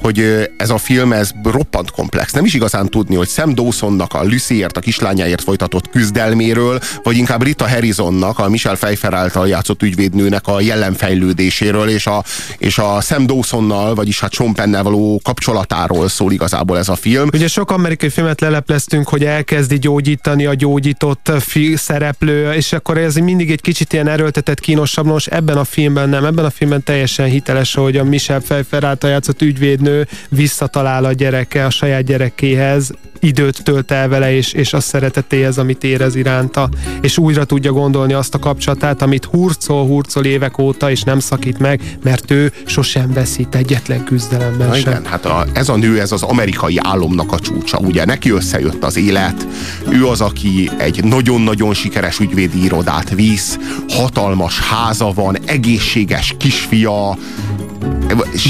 hogy 0.00 0.48
ez 0.56 0.70
a 0.70 0.78
film 0.78 1.12
ez 1.12 1.30
roppant 1.44 1.90
komplex. 1.90 2.32
Nem 2.32 2.44
is 2.44 2.54
igazán 2.54 2.88
tudni, 2.88 3.14
hogy 3.14 3.28
Sam 3.28 3.54
Dawsonnak 3.54 4.14
a 4.14 4.22
Lucyért, 4.22 4.76
a 4.76 4.80
kislányáért 4.80 5.42
folytatott 5.42 5.90
küzdelméről, 5.90 6.80
vagy 7.02 7.16
inkább 7.16 7.42
Rita 7.42 7.68
Harrisonnak, 7.68 8.38
a 8.38 8.48
Michelle 8.48 8.76
Pfeiffer 8.76 9.14
által 9.14 9.48
játszott 9.48 9.82
ügyvédnőnek 9.82 10.46
a 10.46 10.60
jellemfejlődéséről, 10.60 11.88
és 11.88 12.06
a, 12.06 12.24
és 12.58 12.78
a 12.78 13.00
Sam 13.00 13.26
Dawsonnal, 13.26 13.94
vagyis 13.94 14.20
hát 14.20 14.32
Sean 14.32 14.54
Pennel 14.54 14.82
való 14.82 15.20
kapcsolatáról 15.24 16.08
szól 16.08 16.32
igazából 16.32 16.78
ez 16.78 16.88
a 16.88 16.94
film. 16.94 17.28
Ugye 17.32 17.48
sok 17.48 17.70
amerikai 17.70 18.08
filmet 18.08 18.40
lelepleztünk, 18.40 19.08
hogy 19.08 19.24
elkezdi 19.24 19.78
gyógyítani 19.78 20.46
a 20.46 20.54
gyógyított 20.54 21.32
fi 21.40 21.76
szereplő, 21.76 22.52
és 22.52 22.72
akkor 22.72 22.98
ez 22.98 23.14
mindig 23.14 23.50
egy 23.50 23.60
kicsit 23.60 23.92
ilyen 23.92 24.08
erőltetett, 24.08 24.60
kínosabb, 24.60 25.06
most 25.06 25.28
ebben 25.28 25.56
a 25.56 25.64
filmben 25.64 26.08
nem, 26.08 26.24
ebben 26.24 26.44
a 26.44 26.50
filmben 26.50 26.82
teljesen 26.82 27.26
hiteles, 27.26 27.74
hogy 27.74 27.96
a 27.96 28.04
Michelle 28.04 28.40
Pfeiffer 28.40 28.84
által 28.84 29.10
játszott 29.10 29.42
ügyvéd 29.42 29.80
nő 29.86 30.06
visszatalál 30.28 31.04
a 31.04 31.12
gyereke, 31.12 31.64
a 31.64 31.70
saját 31.70 32.04
gyerekéhez, 32.04 32.92
időt 33.20 33.62
tölt 33.62 33.90
el 33.90 34.08
vele, 34.08 34.32
és, 34.32 34.52
és 34.52 34.72
a 34.72 34.80
szeretetéhez, 34.80 35.58
amit 35.58 35.84
érez 35.84 36.14
iránta, 36.14 36.68
és 37.00 37.18
újra 37.18 37.44
tudja 37.44 37.72
gondolni 37.72 38.12
azt 38.12 38.34
a 38.34 38.38
kapcsolatát, 38.38 39.02
amit 39.02 39.24
hurcol, 39.24 39.86
hurcol 39.86 40.24
évek 40.24 40.58
óta, 40.58 40.90
és 40.90 41.02
nem 41.02 41.18
szakít 41.18 41.58
meg, 41.58 41.80
mert 42.02 42.30
ő 42.30 42.52
sosem 42.64 43.12
veszít 43.12 43.54
egyetlen 43.54 44.04
küzdelemben 44.04 44.68
Na 44.68 44.74
sem. 44.74 44.92
Igen, 44.92 45.04
hát 45.04 45.24
a, 45.24 45.46
ez 45.52 45.68
a 45.68 45.76
nő, 45.76 46.00
ez 46.00 46.12
az 46.12 46.22
amerikai 46.22 46.78
álomnak 46.82 47.32
a 47.32 47.38
csúcsa, 47.38 47.78
ugye? 47.78 48.04
Neki 48.04 48.30
összejött 48.30 48.84
az 48.84 48.96
élet, 48.96 49.46
ő 49.88 50.06
az, 50.06 50.20
aki 50.20 50.70
egy 50.78 51.04
nagyon-nagyon 51.04 51.74
sikeres 51.74 52.18
ügyvédi 52.18 52.64
irodát 52.64 53.14
visz, 53.14 53.58
hatalmas 53.88 54.60
háza 54.60 55.12
van, 55.14 55.38
egészséges 55.46 56.34
kisfia, 56.38 57.16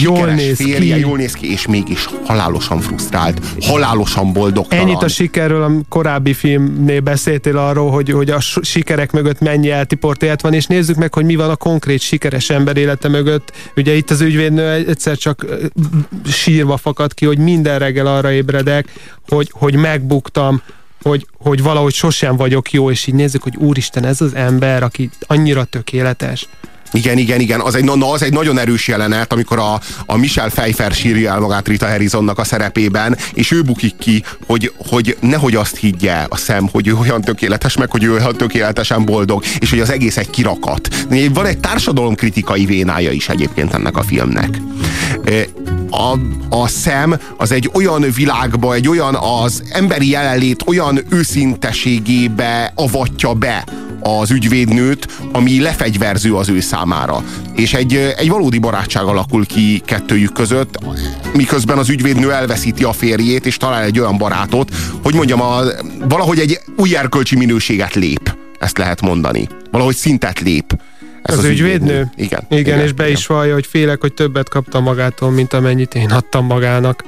jól 0.03 0.27
néz 0.27 0.57
férje, 0.57 0.95
ki. 0.95 1.01
jól 1.01 1.17
néz 1.17 1.33
ki, 1.33 1.53
és 1.53 1.67
mégis 1.67 2.09
halálosan 2.25 2.81
frusztrált, 2.81 3.41
halálosan 3.61 4.33
boldogtalan. 4.33 4.85
Ennyit 4.87 5.03
a 5.03 5.09
sikerről 5.09 5.63
a 5.63 5.71
korábbi 5.89 6.33
filmnél 6.33 7.01
beszéltél 7.01 7.57
arról, 7.57 7.91
hogy, 7.91 8.11
hogy 8.11 8.31
a 8.31 8.41
sikerek 8.41 9.13
mögött 9.13 9.41
mennyi 9.41 9.71
eltiport 9.71 10.23
élet 10.23 10.41
van, 10.41 10.53
és 10.53 10.67
nézzük 10.67 10.97
meg, 10.97 11.15
hogy 11.15 11.25
mi 11.25 11.37
van 11.37 11.51
a 11.51 11.57
konkrét 11.57 12.01
sikeres 12.01 12.51
ember 12.51 12.77
élete 12.77 13.09
mögött. 13.09 13.53
Ugye 13.77 13.93
itt 13.93 14.11
az 14.11 14.21
ügyvédnő 14.21 14.71
egyszer 14.71 15.17
csak 15.17 15.47
sírva 16.27 16.77
fakad 16.77 17.15
ki, 17.15 17.27
hogy 17.27 17.39
minden 17.39 17.79
reggel 17.79 18.07
arra 18.07 18.33
ébredek, 18.33 18.89
hogy, 19.29 19.49
hogy 19.53 19.75
megbuktam, 19.75 20.63
hogy, 21.03 21.27
hogy 21.39 21.63
valahogy 21.63 21.95
sosem 21.95 22.37
vagyok 22.37 22.71
jó, 22.71 22.91
és 22.91 23.07
így 23.07 23.15
nézzük, 23.15 23.43
hogy 23.43 23.57
úristen, 23.57 24.05
ez 24.05 24.21
az 24.21 24.35
ember, 24.35 24.83
aki 24.83 25.11
annyira 25.27 25.65
tökéletes. 25.65 26.49
Igen, 26.97 27.19
igen, 27.19 27.41
igen. 27.41 27.61
Az 27.61 27.75
egy, 27.75 27.85
na, 27.85 28.11
az 28.11 28.23
egy 28.23 28.33
nagyon 28.33 28.59
erős 28.59 28.89
jelenet, 28.89 29.33
amikor 29.33 29.59
a, 29.59 29.81
a 30.07 30.17
Michel 30.17 30.49
Pfeiffer 30.49 30.93
sírja 30.93 31.33
el 31.33 31.41
magát 31.41 31.69
Rita 31.69 31.87
Harrisonnak 31.89 32.39
a 32.39 32.45
szerepében, 32.45 33.17
és 33.35 33.51
ő 33.51 33.63
bukik 33.63 33.97
ki, 33.99 34.23
hogy, 34.47 34.73
hogy 34.89 35.17
nehogy 35.21 35.55
azt 35.55 35.77
higgye 35.77 36.27
a 36.29 36.37
szem, 36.37 36.69
hogy 36.73 36.87
ő 36.87 36.95
olyan 36.95 37.21
tökéletes, 37.21 37.77
meg 37.77 37.91
hogy 37.91 38.05
ő 38.05 38.13
olyan 38.13 38.37
tökéletesen 38.37 39.05
boldog, 39.05 39.43
és 39.59 39.71
hogy 39.71 39.81
az 39.81 39.91
egész 39.91 40.17
egy 40.17 40.31
kirakat. 40.31 40.89
Van 41.33 41.47
egy 41.47 41.59
társadalomkritikai 41.59 42.65
vénája 42.65 43.11
is 43.11 43.29
egyébként 43.29 43.75
ennek 43.75 43.97
a 43.97 44.03
filmnek. 44.03 44.61
A, 45.91 46.19
a 46.57 46.69
szem 46.69 47.21
az 47.37 47.53
egy 47.53 47.71
olyan 47.73 48.05
világba, 48.15 48.75
egy 48.75 48.89
olyan 48.89 49.15
az 49.15 49.63
emberi 49.71 50.11
jelenlét 50.11 50.63
olyan 50.67 51.01
őszinteségébe 51.09 52.73
avatja 52.75 53.33
be 53.33 53.65
az 54.07 54.31
ügyvédnőt, 54.31 55.07
ami 55.33 55.61
lefegyverző 55.61 56.35
az 56.35 56.49
ő 56.49 56.61
számára. 56.61 57.25
És 57.55 57.75
egy, 57.75 57.95
egy 57.95 58.29
valódi 58.29 58.59
barátság 58.59 59.05
alakul 59.05 59.47
ki 59.47 59.83
kettőjük 59.85 60.33
között, 60.33 60.79
miközben 61.35 61.79
az 61.79 61.89
ügyvédnő 61.89 62.33
elveszíti 62.33 62.85
a 62.85 62.93
férjét, 62.93 63.47
és 63.47 63.57
talál 63.57 63.83
egy 63.83 63.99
olyan 63.99 64.19
barátot, 64.19 64.71
hogy 65.03 65.15
mondjam, 65.15 65.43
a, 65.43 65.61
valahogy 66.09 66.39
egy 66.39 66.61
új 66.77 66.97
erkölcsi 66.97 67.37
minőséget 67.37 67.95
lép. 67.95 68.37
Ezt 68.59 68.79
lehet 68.79 69.01
mondani. 69.01 69.49
Valahogy 69.71 69.97
szintet 69.97 70.41
lép. 70.41 70.79
Ez 71.23 71.39
az, 71.39 71.45
az 71.45 71.51
ügyvédnő? 71.51 71.75
ügyvédnő? 71.75 72.11
Igen. 72.17 72.47
Igen, 72.49 72.61
igen 72.61 72.81
és 72.81 72.93
be 72.93 73.05
igen. 73.05 73.17
is 73.17 73.27
vallja, 73.27 73.55
hogy 73.55 73.67
félek, 73.67 74.01
hogy 74.01 74.13
többet 74.13 74.49
kaptam 74.49 74.83
magától, 74.83 75.31
mint 75.31 75.53
amennyit 75.53 75.95
én 75.95 76.11
adtam 76.11 76.47
magának. 76.47 77.05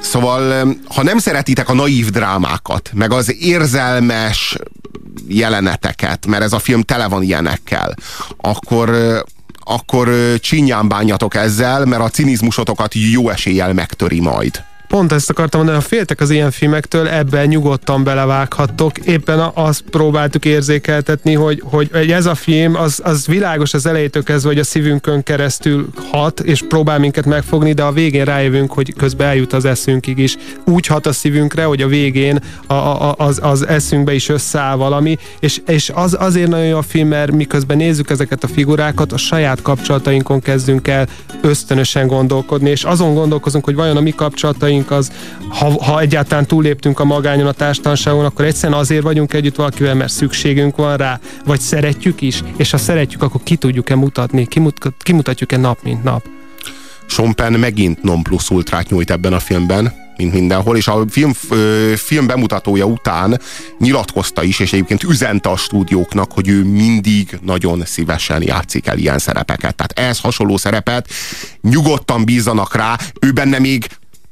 Szóval, 0.00 0.74
ha 0.94 1.02
nem 1.02 1.18
szeretitek 1.18 1.68
a 1.68 1.74
naív 1.74 2.10
drámákat, 2.10 2.90
meg 2.94 3.12
az 3.12 3.34
érzelmes 3.40 4.56
jeleneteket, 5.28 6.26
mert 6.26 6.42
ez 6.42 6.52
a 6.52 6.58
film 6.58 6.82
tele 6.82 7.08
van 7.08 7.22
ilyenekkel, 7.22 7.94
akkor 8.36 9.22
akkor 9.64 10.10
csinyán 10.38 10.88
bánjatok 10.88 11.34
ezzel, 11.34 11.84
mert 11.84 12.02
a 12.02 12.08
cinizmusotokat 12.08 12.94
jó 12.94 13.28
eséllyel 13.28 13.72
megtöri 13.72 14.20
majd. 14.20 14.64
Pont 14.90 15.12
ezt 15.12 15.30
akartam 15.30 15.60
mondani, 15.60 15.82
ha 15.82 15.88
féltek 15.88 16.20
az 16.20 16.30
ilyen 16.30 16.50
filmektől, 16.50 17.08
ebben 17.08 17.46
nyugodtan 17.46 18.04
belevághattok. 18.04 18.98
Éppen 18.98 19.50
azt 19.54 19.80
próbáltuk 19.90 20.44
érzékeltetni, 20.44 21.34
hogy, 21.34 21.62
hogy 21.64 22.10
ez 22.10 22.26
a 22.26 22.34
film, 22.34 22.74
az, 22.76 23.00
az 23.04 23.26
világos 23.26 23.74
az 23.74 23.86
elejétől 23.86 24.22
kezdve, 24.22 24.48
hogy 24.48 24.58
a 24.58 24.64
szívünkön 24.64 25.22
keresztül 25.22 25.88
hat, 26.10 26.40
és 26.40 26.62
próbál 26.68 26.98
minket 26.98 27.26
megfogni, 27.26 27.72
de 27.72 27.82
a 27.82 27.92
végén 27.92 28.24
rájövünk, 28.24 28.72
hogy 28.72 28.94
közben 28.94 29.28
eljut 29.28 29.52
az 29.52 29.64
eszünkig 29.64 30.18
is. 30.18 30.36
Úgy 30.64 30.86
hat 30.86 31.06
a 31.06 31.12
szívünkre, 31.12 31.64
hogy 31.64 31.82
a 31.82 31.86
végén 31.86 32.38
a, 32.66 32.74
a, 32.74 33.14
az, 33.18 33.38
az 33.42 33.66
eszünkbe 33.66 34.14
is 34.14 34.28
összeáll 34.28 34.76
valami, 34.76 35.18
és, 35.40 35.60
és 35.66 35.90
az 35.94 36.16
azért 36.18 36.48
nagyon 36.48 36.66
jó 36.66 36.76
a 36.76 36.82
film, 36.82 37.08
mert 37.08 37.32
miközben 37.32 37.76
nézzük 37.76 38.10
ezeket 38.10 38.44
a 38.44 38.48
figurákat, 38.48 39.12
a 39.12 39.16
saját 39.16 39.62
kapcsolatainkon 39.62 40.40
kezdünk 40.40 40.88
el 40.88 41.06
ösztönösen 41.40 42.06
gondolkodni, 42.06 42.70
és 42.70 42.84
azon 42.84 43.14
gondolkozunk, 43.14 43.64
hogy 43.64 43.74
vajon 43.74 43.96
a 43.96 44.00
mi 44.00 44.10
kapcsolataink 44.10 44.78
kapcsolataink 44.84 44.90
az, 44.90 45.12
ha, 45.48 45.84
ha 45.84 46.00
egyáltalán 46.00 46.46
túléptünk 46.46 47.00
a 47.00 47.04
magányon 47.04 47.46
a 47.46 47.52
társadalmságon, 47.52 48.24
akkor 48.24 48.44
egyszerűen 48.44 48.78
azért 48.78 49.02
vagyunk 49.02 49.32
együtt 49.32 49.56
valakivel, 49.56 49.94
mert 49.94 50.12
szükségünk 50.12 50.76
van 50.76 50.96
rá, 50.96 51.20
vagy 51.44 51.60
szeretjük 51.60 52.20
is, 52.20 52.42
és 52.56 52.70
ha 52.70 52.78
szeretjük, 52.78 53.22
akkor 53.22 53.40
ki 53.42 53.56
tudjuk-e 53.56 53.94
mutatni, 53.94 54.46
kimut, 54.46 54.78
kimutatjuk-e 54.98 55.56
nap, 55.56 55.78
mint 55.82 56.02
nap. 56.02 56.24
Sean 57.06 57.34
Penn 57.34 57.54
megint 57.54 58.02
non 58.02 58.22
plus 58.22 58.50
ultrát 58.50 58.90
nyújt 58.90 59.10
ebben 59.10 59.32
a 59.32 59.38
filmben, 59.38 59.92
mint 60.16 60.32
mindenhol, 60.32 60.76
és 60.76 60.88
a 60.88 61.04
film, 61.08 61.32
film 61.96 62.26
bemutatója 62.26 62.84
után 62.84 63.40
nyilatkozta 63.78 64.42
is, 64.42 64.58
és 64.58 64.72
egyébként 64.72 65.02
üzente 65.02 65.48
a 65.48 65.56
stúdióknak, 65.56 66.32
hogy 66.32 66.48
ő 66.48 66.64
mindig 66.64 67.38
nagyon 67.42 67.82
szívesen 67.84 68.42
játszik 68.42 68.86
el 68.86 68.98
ilyen 68.98 69.18
szerepeket. 69.18 69.74
Tehát 69.74 69.92
ehhez 69.98 70.20
hasonló 70.20 70.56
szerepet 70.56 71.08
nyugodtan 71.60 72.24
bízzanak 72.24 72.74
rá, 72.74 72.98
ő 73.20 73.32
benne 73.32 73.58
még 73.58 73.86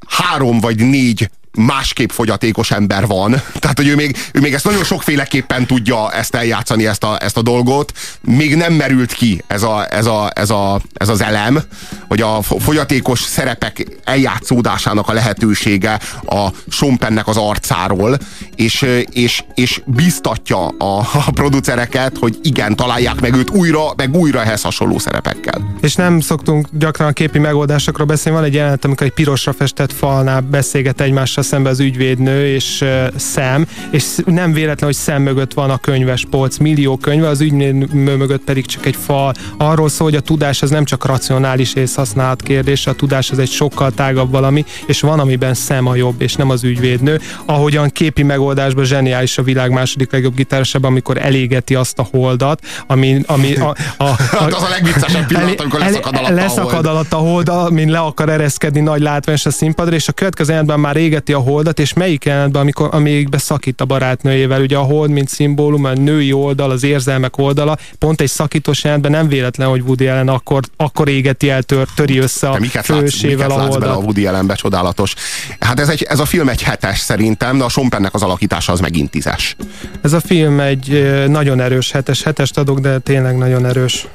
három 0.09 0.61
vagy 0.61 0.77
négy 0.77 1.31
másképp 1.59 2.11
fogyatékos 2.11 2.71
ember 2.71 3.07
van. 3.07 3.31
Tehát, 3.61 3.77
hogy 3.77 3.89
ő 3.89 3.95
még, 3.95 4.17
ő 4.33 4.41
még 4.41 4.55
ezt 4.55 4.65
nagyon 4.65 4.85
sokféleképpen 4.85 5.67
tudja 5.67 6.13
ezt 6.13 6.35
eljátszani, 6.35 6.87
ezt 6.87 7.05
a, 7.05 7.17
ezt 7.21 7.37
a 7.37 7.43
dolgot. 7.43 7.93
Még 8.21 8.57
nem 8.57 8.73
merült 8.73 9.13
ki 9.13 9.43
ez, 9.47 9.63
a, 9.63 9.87
ez, 9.91 10.07
a, 10.07 10.31
ez, 10.35 10.51
a, 10.51 10.81
ez 10.95 11.09
az 11.09 11.23
elem, 11.23 11.63
hogy 12.09 12.21
a 12.21 12.43
fogyatékos 12.43 13.21
szerepek 13.21 13.87
eljátszódásának 14.05 15.09
a 15.09 15.13
lehetősége 15.13 16.01
a 16.27 16.49
Sompennek 16.69 17.27
az 17.29 17.37
arcáról, 17.37 18.19
és, 18.57 18.87
és, 19.11 19.45
és 19.55 19.83
biztatja 19.87 20.67
a, 20.67 20.99
a 21.27 21.31
producereket, 21.35 22.17
hogy 22.19 22.39
igen, 22.43 22.77
találják 22.77 23.21
meg 23.21 23.35
őt 23.35 23.51
újra, 23.51 23.93
meg 23.97 24.17
újra 24.17 24.43
ehhez 24.43 24.63
hasonló 24.63 24.99
szerepekkel. 24.99 25.75
És 25.81 25.95
nem 25.95 26.21
szoktunk 26.21 26.69
gyakran 26.73 27.09
a 27.09 27.13
képi 27.13 27.39
megoldásokról 27.39 28.07
beszélni. 28.07 28.39
Van 28.39 28.49
egy 28.49 28.55
jelenet, 28.55 28.85
amikor 28.85 29.07
egy 29.07 29.13
pirosra 29.13 29.53
festett 29.53 29.93
falnál 29.93 30.41
beszélget 30.41 31.01
egymással 31.01 31.45
szembe 31.49 31.69
az 31.69 31.81
ügyvédnő 31.81 32.47
és 32.47 32.85
szem, 33.17 33.67
és 33.91 34.05
nem 34.25 34.53
véletlen, 34.53 34.91
hogy 34.91 34.99
szem 34.99 35.23
mögött 35.23 35.55
van 35.55 35.71
a 35.71 35.77
könyves 35.79 36.27
polc, 36.31 36.57
millió 36.57 36.97
könyve, 36.97 37.29
az 37.29 37.41
ügyvédnő 37.41 38.17
mögött 38.17 38.45
pedig 38.45 38.67
csak 38.67 38.87
egy 38.87 38.97
fal. 38.97 39.35
Arról 39.57 39.89
szól, 39.89 40.09
hogy 40.09 40.17
a 40.17 40.21
tudás 40.21 40.63
az 40.63 40.71
nem 40.71 40.85
csak 40.85 41.07
racionális 41.07 41.73
használat 41.95 42.43
kérdése, 42.43 42.91
a 42.91 42.95
tudás 42.95 43.31
az 43.31 43.39
egy 43.39 43.51
sokkal 43.51 43.91
tágabb 43.91 44.31
valami, 44.31 44.65
és 44.87 45.01
van, 45.01 45.21
amiben 45.21 45.55
szem 45.55 45.87
a 45.87 45.95
jobb, 45.95 46.23
és 46.23 46.35
nem 46.35 46.51
az 46.51 46.65
ügyvédnő. 46.65 47.21
Ahogyan 47.45 47.89
képi 47.89 48.23
megoldásban 48.23 48.85
zseniális 48.85 49.39
a 49.39 49.43
világ 49.43 49.71
második 49.71 50.13
legjobb 50.13 50.35
gitárosában, 50.35 50.91
amikor 50.91 51.19
elégeti 51.19 51.75
azt 51.75 51.99
a 51.99 52.09
holdat, 52.11 52.61
ami, 52.87 53.23
ami 53.27 53.55
a, 53.55 53.75
a, 53.97 54.05
a, 54.05 54.17
hát 54.39 54.53
az 54.53 54.63
a 54.63 54.69
legviccesebb 54.69 55.27
pillanat, 55.27 55.61
amikor 55.61 55.81
leszakad 55.81 56.17
alatt 56.17 56.35
leszakad 56.35 56.65
a 56.65 56.73
hold. 56.73 56.87
alatt 56.87 57.13
a 57.13 57.17
hold, 57.17 57.49
amin 57.49 57.91
le 57.91 57.99
akar 57.99 58.29
ereszkedni 58.29 58.81
nagy 58.81 59.01
látványos 59.01 59.47
a 59.47 59.51
színpadra, 59.51 59.95
és 59.95 60.09
a 60.09 60.13
következő 60.13 60.63
már 60.63 60.97
égeti 61.29 61.33
a 61.33 61.51
holdat, 61.53 61.79
és 61.79 61.93
melyik 61.93 62.25
jelentben, 62.25 62.63
amikor 62.63 62.89
amíg 62.93 63.29
szakít 63.33 63.81
a 63.81 63.85
barátnőjével, 63.85 64.61
ugye 64.61 64.77
a 64.77 64.83
hold, 64.83 65.11
mint 65.11 65.29
szimbólum, 65.29 65.85
a 65.85 65.93
női 65.93 66.33
oldal, 66.33 66.71
az 66.71 66.83
érzelmek 66.83 67.39
oldala, 67.39 67.77
pont 67.99 68.21
egy 68.21 68.29
szakítós 68.29 68.85
jelentben 68.85 69.11
nem 69.11 69.29
véletlen, 69.29 69.69
hogy 69.69 69.81
Woody 69.81 70.07
Allen 70.07 70.29
akkor, 70.29 70.63
akkor 70.77 71.09
égeti 71.09 71.51
el, 71.51 71.63
tör, 71.63 71.87
töri 71.95 72.19
össze 72.19 72.49
a 72.49 72.59
fősével 72.83 73.51
a 73.51 73.67
holdat. 73.67 73.97
a 73.97 73.99
Woody 73.99 74.27
Allenbe, 74.27 74.55
csodálatos. 74.55 75.15
Hát 75.59 75.81
ez, 75.81 75.89
egy, 75.89 76.03
ez 76.03 76.19
a 76.19 76.25
film 76.25 76.49
egy 76.49 76.63
hetes 76.63 76.99
szerintem, 76.99 77.59
de 77.59 77.65
a 77.65 77.69
Sompennek 77.69 78.15
az 78.15 78.23
alakítása 78.23 78.73
az 78.73 78.81
megint 78.81 79.11
tízes. 79.11 79.57
Ez 80.03 80.13
a 80.13 80.21
film 80.21 80.61
egy 80.61 81.15
nagyon 81.29 81.61
erős 81.61 81.91
hetes, 81.91 82.23
hetest 82.23 82.59
adok, 82.59 82.79
de 82.79 82.99
tényleg 82.99 83.37
nagyon 83.37 83.67
erős. 83.67 84.07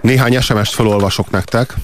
Néhány 0.00 0.40
SMS-t 0.40 0.74
felolvasok 0.74 1.30
nektek. 1.30 1.74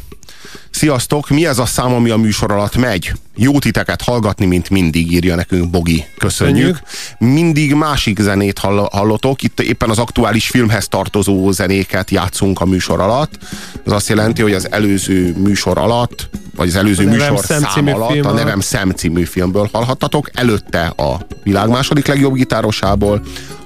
Sziasztok, 0.74 1.28
mi 1.28 1.46
ez 1.46 1.58
a 1.58 1.66
szám, 1.66 1.94
ami 1.94 2.10
a 2.10 2.16
műsor 2.16 2.52
alatt 2.52 2.76
megy? 2.76 3.12
Jó 3.36 3.58
titeket 3.58 4.02
hallgatni, 4.02 4.46
mint 4.46 4.70
mindig, 4.70 5.12
írja 5.12 5.34
nekünk 5.34 5.70
Bogi. 5.70 6.04
Köszönjük. 6.18 6.80
Mindig 7.18 7.74
másik 7.74 8.20
zenét 8.20 8.58
hall 8.58 8.88
hallotok. 8.92 9.42
Itt 9.42 9.60
éppen 9.60 9.90
az 9.90 9.98
aktuális 9.98 10.48
filmhez 10.48 10.88
tartozó 10.88 11.50
zenéket 11.50 12.10
játszunk 12.10 12.60
a 12.60 12.64
műsor 12.64 13.00
alatt. 13.00 13.38
Ez 13.86 13.92
azt 13.92 14.08
jelenti, 14.08 14.42
hogy 14.42 14.52
az 14.52 14.70
előző 14.70 15.34
műsor 15.36 15.78
alatt, 15.78 16.28
vagy 16.56 16.68
az 16.68 16.76
előző 16.76 17.08
műsor 17.08 17.38
szám 17.38 17.86
alatt 17.86 18.10
film 18.10 18.26
a 18.26 18.32
Nevem 18.32 18.60
Szem 18.60 18.90
című 18.90 19.24
filmből 19.24 19.68
hallhattatok. 19.72 20.30
Előtte 20.32 20.86
a 20.86 21.26
világ 21.42 21.68
második 21.68 22.06
legjobb 22.06 22.34
gitárosából, 22.34 23.22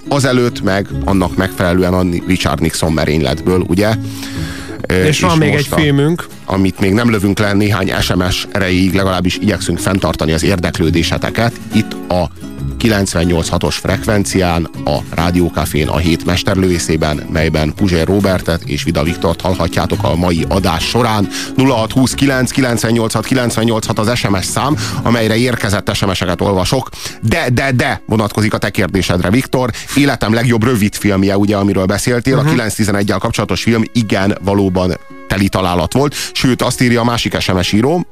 azelőtt 0.09 0.63
meg 0.63 0.89
annak 1.05 1.37
megfelelően 1.37 1.95
a 1.95 2.03
Richard 2.27 2.61
Nixon 2.61 2.93
merényletből, 2.93 3.65
ugye? 3.69 3.89
És, 3.89 4.68
és 4.87 5.21
van 5.21 5.39
még 5.39 5.55
egy 5.55 5.67
filmünk. 5.67 6.27
Amit 6.45 6.81
még 6.81 6.93
nem 6.93 7.11
lövünk 7.11 7.39
le 7.39 7.53
néhány 7.53 7.93
SMS 8.01 8.47
erejéig, 8.53 8.95
legalábbis 8.95 9.37
igyekszünk 9.37 9.79
fenntartani 9.79 10.33
az 10.33 10.43
érdeklődéseteket. 10.43 11.53
Itt 11.75 11.93
a 12.09 12.31
98.6-os 12.79 13.77
frekvencián, 13.81 14.69
a 14.85 14.99
Rádiókafén 15.11 15.89
a 15.89 15.97
hét 15.97 16.25
mesterlővészében, 16.25 17.27
melyben 17.33 17.75
Puzsér 17.75 18.07
Robertet 18.07 18.63
és 18.63 18.83
Vida 18.83 19.03
Viktort 19.03 19.41
hallhatjátok 19.41 20.03
a 20.03 20.17
mai 20.17 20.45
adás 20.49 20.85
során. 20.85 21.29
0629 21.57 22.51
986 22.51 23.27
986 23.27 23.99
az 23.99 24.17
SMS 24.17 24.45
szám, 24.45 24.77
amelyre 25.03 25.37
érkezett 25.37 25.95
SMS-eket 25.95 26.41
olvasok. 26.41 26.89
De, 27.23 27.49
de, 27.53 27.73
de 27.73 28.03
vonatkozik 28.07 28.55
a 28.55 28.59
te 28.59 28.71
kérdésedre, 28.71 29.31
Viktor. 29.31 29.71
Életem 29.97 30.33
legjobb 30.33 30.65
rövid 30.65 30.95
filmje, 30.95 31.37
ugye, 31.37 31.57
amiről 31.57 31.87
beszéltél, 31.87 32.37
uh-huh. 32.37 32.53
a 32.53 32.55
911-el 32.55 33.05
mhm. 33.07 33.19
kapcsolatos 33.19 33.63
film, 33.63 33.83
igen, 33.93 34.39
valóban 34.45 34.99
teli 35.29 35.49
találat 35.49 35.93
volt. 35.93 36.15
Sőt, 36.33 36.63
azt 36.63 36.81
írja 36.81 37.01
a 37.01 37.05
másik 37.05 37.41
SMS 37.41 37.73
író, 37.73 38.07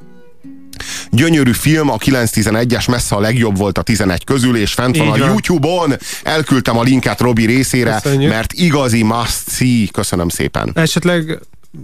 Gyönyörű 1.10 1.52
film, 1.52 1.90
a 1.90 1.96
911-es 1.96 2.90
messze 2.90 3.14
a 3.14 3.20
legjobb 3.20 3.56
volt 3.56 3.78
a 3.78 3.82
11 3.82 4.24
közül, 4.24 4.56
és 4.56 4.72
fent 4.72 4.96
van 4.96 5.06
Így 5.06 5.20
a. 5.20 5.26
YouTube-on. 5.26 5.94
Elküldtem 6.22 6.78
a 6.78 6.82
linket 6.82 7.20
Robi 7.20 7.46
részére, 7.46 7.98
Köszönjük. 8.02 8.30
mert 8.30 8.52
igazi 8.52 9.02
must 9.02 9.50
see. 9.50 9.86
Köszönöm 9.92 10.28
szépen. 10.28 10.70
Esetleg 10.74 11.40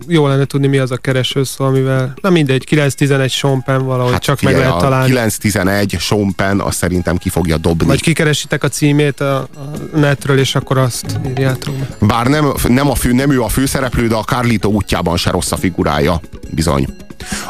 jó 0.08 0.26
lenne 0.26 0.44
tudni, 0.44 0.66
mi 0.66 0.78
az 0.78 0.90
a 0.90 0.96
kereső 0.96 1.44
szó, 1.44 1.64
amivel, 1.64 2.14
na 2.20 2.30
mindegy, 2.30 2.64
911 2.64 3.30
Sompen 3.30 3.84
valahogy 3.84 4.12
hát 4.12 4.22
csak 4.22 4.40
meg 4.40 4.56
lehet 4.56 4.76
találni. 4.76 5.06
911 5.06 5.96
Sompen, 5.98 6.60
azt 6.60 6.76
szerintem 6.76 7.16
ki 7.16 7.28
fogja 7.28 7.56
dobni. 7.56 7.86
Vagy 7.86 8.02
kikeresitek 8.02 8.64
a 8.64 8.68
címét 8.68 9.20
a, 9.20 9.36
a 9.38 9.48
netről, 9.96 10.38
és 10.38 10.54
akkor 10.54 10.78
azt 10.78 11.18
írjátok. 11.28 11.74
Bár 12.00 12.26
nem, 12.26 12.52
nem, 12.68 12.90
a 12.90 12.94
fő, 12.94 13.12
nem 13.12 13.30
ő 13.30 13.42
a 13.42 13.48
főszereplő, 13.48 14.08
de 14.08 14.14
a 14.14 14.22
Carlito 14.22 14.68
útjában 14.68 15.16
se 15.16 15.30
rossz 15.30 15.52
a 15.52 15.56
figurája, 15.56 16.20
bizony. 16.50 16.86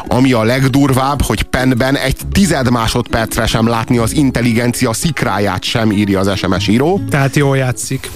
Ami 0.07 0.31
a 0.31 0.43
legdurvább, 0.43 1.21
hogy 1.21 1.43
penben 1.43 1.95
egy 1.95 2.17
tized 2.31 2.69
másodpercre 2.69 3.45
sem 3.45 3.67
látni 3.67 3.97
az 3.97 4.13
intelligencia 4.13 4.93
szikráját 4.93 5.63
sem 5.63 5.91
írja 5.91 6.19
az 6.19 6.37
SMS 6.37 6.67
író. 6.67 7.01
Tehát 7.09 7.35
jól 7.35 7.57
játszik. 7.57 8.11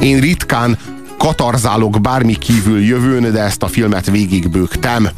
Én 0.00 0.20
ritkán 0.20 0.78
katarzálok 1.18 2.00
bármi 2.00 2.34
kívül 2.38 2.80
jövőn, 2.80 3.32
de 3.32 3.40
ezt 3.40 3.62
a 3.62 3.66
filmet 3.66 4.10
végigbőgtem. 4.10 5.08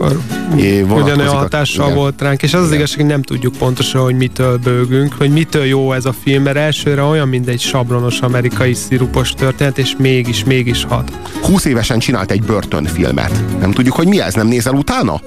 Akkor 0.00 1.02
ugyanolyan 1.02 1.34
hatással 1.34 1.84
igen. 1.84 1.96
volt 1.96 2.22
ránk, 2.22 2.42
és 2.42 2.54
az 2.54 2.62
az 2.62 2.72
igazság, 2.72 2.96
hogy 2.98 3.06
nem 3.06 3.22
tudjuk 3.22 3.56
pontosan, 3.56 4.02
hogy 4.02 4.14
mitől 4.14 4.58
bőgünk, 4.58 5.14
hogy 5.18 5.30
mitől 5.30 5.64
jó 5.64 5.92
ez 5.92 6.04
a 6.04 6.14
film, 6.22 6.42
mert 6.42 6.56
elsőre 6.56 7.02
olyan, 7.02 7.28
mint 7.28 7.48
egy 7.48 7.60
sablonos 7.60 8.20
amerikai 8.20 8.74
szirupos 8.74 9.32
történet, 9.32 9.78
és 9.78 9.94
mégis, 9.98 10.44
mégis 10.44 10.84
hat. 10.84 11.12
20 11.42 11.64
évesen 11.64 11.98
csinált 11.98 12.30
egy 12.30 12.42
börtönfilmet. 12.42 13.44
Nem 13.60 13.72
tudjuk, 13.72 13.94
hogy 13.94 14.06
mi 14.06 14.20
ez, 14.20 14.34
nem 14.34 14.46
nézel 14.46 14.74
utána? 14.74 15.20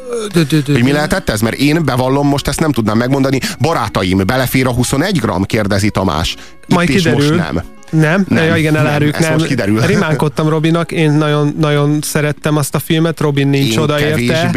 Hogy 0.65 0.83
mi 0.83 0.91
lehetett 0.91 1.29
ez? 1.29 1.41
Mert 1.41 1.55
én 1.55 1.85
bevallom, 1.85 2.27
most 2.27 2.47
ezt 2.47 2.59
nem 2.59 2.71
tudnám 2.71 2.97
megmondani. 2.97 3.39
Barátaim, 3.59 4.25
belefér 4.25 4.67
a 4.67 4.71
21 4.71 5.19
gram? 5.19 5.43
kérdezi 5.43 5.89
Tamás. 5.89 6.35
Itt 6.67 6.75
Majd 6.75 6.89
kiderül. 6.89 7.13
most 7.13 7.35
nem. 7.35 7.63
Nem, 7.91 8.25
nem, 8.27 8.45
ja, 8.45 8.55
igen, 8.55 8.75
elárjuk, 8.75 9.19
nem. 9.19 9.33
Most 9.33 9.45
kiderül. 9.45 9.81
Rimánkodtam 9.93 10.49
Robinak, 10.49 10.91
én 10.91 11.11
nagyon, 11.11 11.55
nagyon 11.59 11.99
szerettem 12.01 12.57
azt 12.57 12.75
a 12.75 12.79
filmet, 12.79 13.19
Robin 13.19 13.47
nincs 13.47 13.71
én 13.71 13.79
oda 13.79 13.99
érte. 13.99 14.51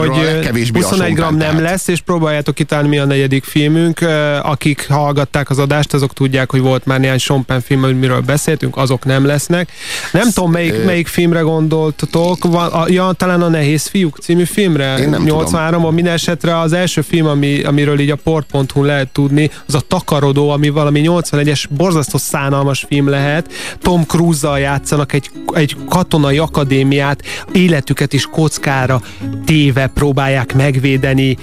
Úgyhogy 0.00 0.70
21 0.72 1.14
gram 1.14 1.36
nem 1.36 1.60
lesz, 1.60 1.88
és 1.88 2.00
próbáljátok 2.00 2.54
kitálni 2.54 2.88
mi 2.88 2.98
a 2.98 3.04
negyedik 3.04 3.44
filmünk. 3.44 4.00
Akik 4.42 4.88
hallgatták 4.88 5.50
az 5.50 5.58
adást, 5.58 5.94
azok 5.94 6.12
tudják, 6.12 6.50
hogy 6.50 6.60
volt 6.60 6.86
már 6.86 7.00
néhány 7.00 7.18
Sompen 7.18 7.60
film, 7.60 7.80
miről 7.80 8.20
beszéltünk, 8.20 8.76
azok 8.76 9.04
nem 9.04 9.26
lesznek. 9.26 9.72
Nem 10.12 10.30
tudom, 10.32 10.50
melyik, 10.50 10.84
melyik 10.84 11.06
filmre 11.06 11.40
gondoltatok. 11.40 12.44
Van, 12.44 12.66
a, 12.66 12.84
ja, 12.88 13.12
talán 13.12 13.42
a 13.42 13.48
Nehéz 13.48 13.86
fiúk 13.86 14.18
című 14.18 14.44
filmre. 14.44 14.96
Én 14.98 15.08
nem 15.08 15.24
83-ban 15.26 15.92
minden 15.92 16.12
esetre 16.12 16.58
az 16.58 16.72
első 16.72 17.00
film, 17.00 17.26
ami, 17.26 17.62
amiről 17.62 18.00
így 18.00 18.10
a 18.10 18.16
port.hu 18.16 18.84
lehet 18.84 19.08
tudni, 19.08 19.50
az 19.66 19.74
a 19.74 19.80
Takarodó, 19.80 20.50
ami 20.50 20.68
valami 20.68 21.02
81-es 21.04 21.64
borzasztó 21.70 22.18
szánal 22.18 22.63
hatalmas 22.64 22.84
film 22.88 23.08
lehet. 23.08 23.52
Tom 23.82 24.04
Cruise-zal 24.04 24.58
játszanak 24.58 25.12
egy, 25.12 25.30
egy 25.52 25.76
katonai 25.88 26.38
akadémiát, 26.38 27.22
életüket 27.52 28.12
is 28.12 28.26
kockára 28.26 29.00
téve 29.44 29.86
próbálják 29.86 30.54
megvédeni 30.54 31.36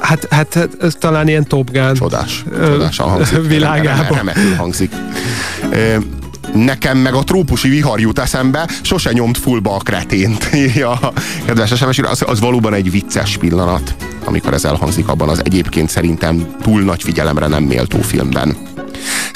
Hát, 0.00 0.26
hát, 0.30 0.54
hát 0.54 0.76
ez 0.80 0.94
talán 0.94 1.28
ilyen 1.28 1.44
Top 1.44 1.70
Gun 1.70 1.94
Csodás, 1.94 2.44
csodás 2.60 2.96
hangzik. 2.96 3.46
Világában. 3.46 4.16
Remekül 4.16 4.54
hangzik. 4.54 4.90
Nekem 6.54 6.98
meg 6.98 7.14
a 7.14 7.24
trópusi 7.24 7.68
vihar 7.68 8.00
jut 8.00 8.18
eszembe, 8.18 8.68
sose 8.82 9.12
nyomt 9.12 9.38
fullba 9.38 9.74
a 9.74 9.78
kretént, 9.78 10.48
írja 10.64 10.90
a 10.90 11.12
kedves 11.44 11.74
SMS, 11.74 11.98
az, 11.98 12.22
az 12.26 12.40
valóban 12.40 12.74
egy 12.74 12.90
vicces 12.90 13.36
pillanat, 13.36 13.94
amikor 14.24 14.54
ez 14.54 14.64
elhangzik 14.64 15.08
abban 15.08 15.28
az 15.28 15.40
egyébként 15.44 15.90
szerintem 15.90 16.46
túl 16.62 16.82
nagy 16.82 17.02
figyelemre 17.02 17.46
nem 17.46 17.62
méltó 17.62 18.00
filmben. 18.00 18.56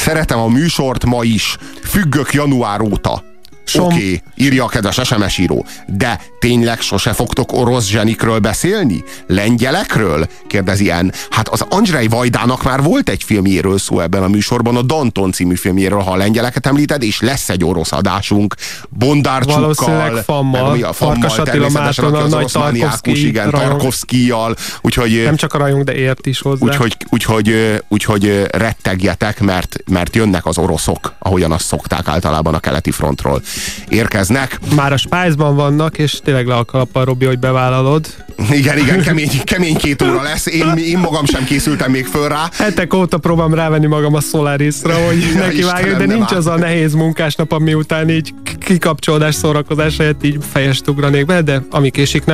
Szeretem 0.00 0.38
a 0.38 0.48
műsort 0.48 1.04
ma 1.04 1.24
is. 1.24 1.56
Függök 1.82 2.32
január 2.32 2.80
óta. 2.80 3.29
Som... 3.70 3.84
Oké, 3.84 3.94
okay, 3.94 4.22
írja 4.34 4.64
a 4.64 4.68
kedves 4.68 5.00
SMS 5.04 5.38
író. 5.38 5.66
De 5.86 6.20
tényleg 6.38 6.80
sose 6.80 7.12
fogtok 7.12 7.52
orosz 7.52 7.86
zsenikről 7.86 8.38
beszélni? 8.38 9.04
Lengyelekről? 9.26 10.26
Kérdezi 10.46 10.90
en. 10.90 11.12
Hát 11.30 11.48
az 11.48 11.64
Andrzej 11.68 12.06
Vajdának 12.06 12.62
már 12.62 12.82
volt 12.82 13.08
egy 13.08 13.22
filmjéről 13.22 13.78
szó 13.78 14.00
ebben 14.00 14.22
a 14.22 14.28
műsorban, 14.28 14.76
a 14.76 14.82
Danton 14.82 15.32
című 15.32 15.54
filmjéről, 15.54 16.00
ha 16.00 16.10
a 16.10 16.16
lengyeleket 16.16 16.66
említed, 16.66 17.02
és 17.02 17.20
lesz 17.20 17.48
egy 17.48 17.64
orosz 17.64 17.92
adásunk. 17.92 18.54
Bondárcsukkal. 18.88 19.60
Valószínűleg 19.60 20.24
Fammal. 20.24 20.82
A 20.82 20.92
Farkas 20.92 21.38
Attila 21.38 21.68
Márton, 21.68 22.14
a 22.14 22.26
nagy 22.26 22.46
Tarkovsky. 22.52 23.26
Igen, 23.26 23.50
Tarkovszkijal. 23.50 24.56
Úgyhogy, 24.80 25.22
Nem 25.24 25.36
csak 25.36 25.54
a 25.54 25.58
rajong, 25.58 25.84
de 25.84 25.94
ért 25.94 26.26
is 26.26 26.40
hozzá. 26.40 26.66
Úgyhogy, 26.66 26.96
úgyhogy, 27.08 27.80
úgyhogy 27.88 28.46
rettegjetek, 28.50 29.40
mert, 29.40 29.76
mert 29.90 30.16
jönnek 30.16 30.46
az 30.46 30.58
oroszok, 30.58 31.14
ahogyan 31.18 31.52
azt 31.52 31.64
szokták 31.64 32.08
általában 32.08 32.54
a 32.54 32.58
keleti 32.60 32.90
frontról 32.90 33.42
érkeznek. 33.88 34.58
Már 34.74 34.92
a 34.92 34.96
Spice-ban 34.96 35.56
vannak, 35.56 35.98
és 35.98 36.20
tényleg 36.24 36.46
le 36.46 36.54
a 36.54 36.64
kalappal, 36.64 37.04
Robi, 37.04 37.24
hogy 37.24 37.38
bevállalod. 37.38 38.06
Igen, 38.50 38.78
igen, 38.78 39.02
kemény, 39.02 39.30
kemény 39.44 39.76
két 39.76 40.02
óra 40.02 40.22
lesz. 40.22 40.46
Én, 40.46 40.76
én 40.76 40.98
magam 40.98 41.24
sem 41.24 41.44
készültem 41.44 41.90
még 41.90 42.06
föl 42.06 42.28
rá. 42.28 42.48
Hetek 42.52 42.94
óta 42.94 43.18
próbálom 43.18 43.54
rávenni 43.54 43.86
magam 43.86 44.14
a 44.14 44.20
Solarisra, 44.20 44.94
hogy 45.06 45.20
ja, 45.34 45.38
neki 45.38 45.62
vágjuk, 45.62 45.96
de 45.96 46.04
nincs 46.04 46.32
az 46.32 46.46
a 46.46 46.56
nehéz 46.56 46.94
munkásnap, 46.94 47.52
ami 47.52 47.74
után 47.74 48.10
így 48.10 48.34
kikapcsolódás, 48.58 49.34
szórakozás 49.34 49.96
helyett 49.96 50.24
így 50.24 50.38
fejest 50.52 50.88
ugranék 50.88 51.26
be, 51.26 51.42
de 51.42 51.62
ami 51.70 51.90
késik 51.90 52.24
nem 52.24 52.28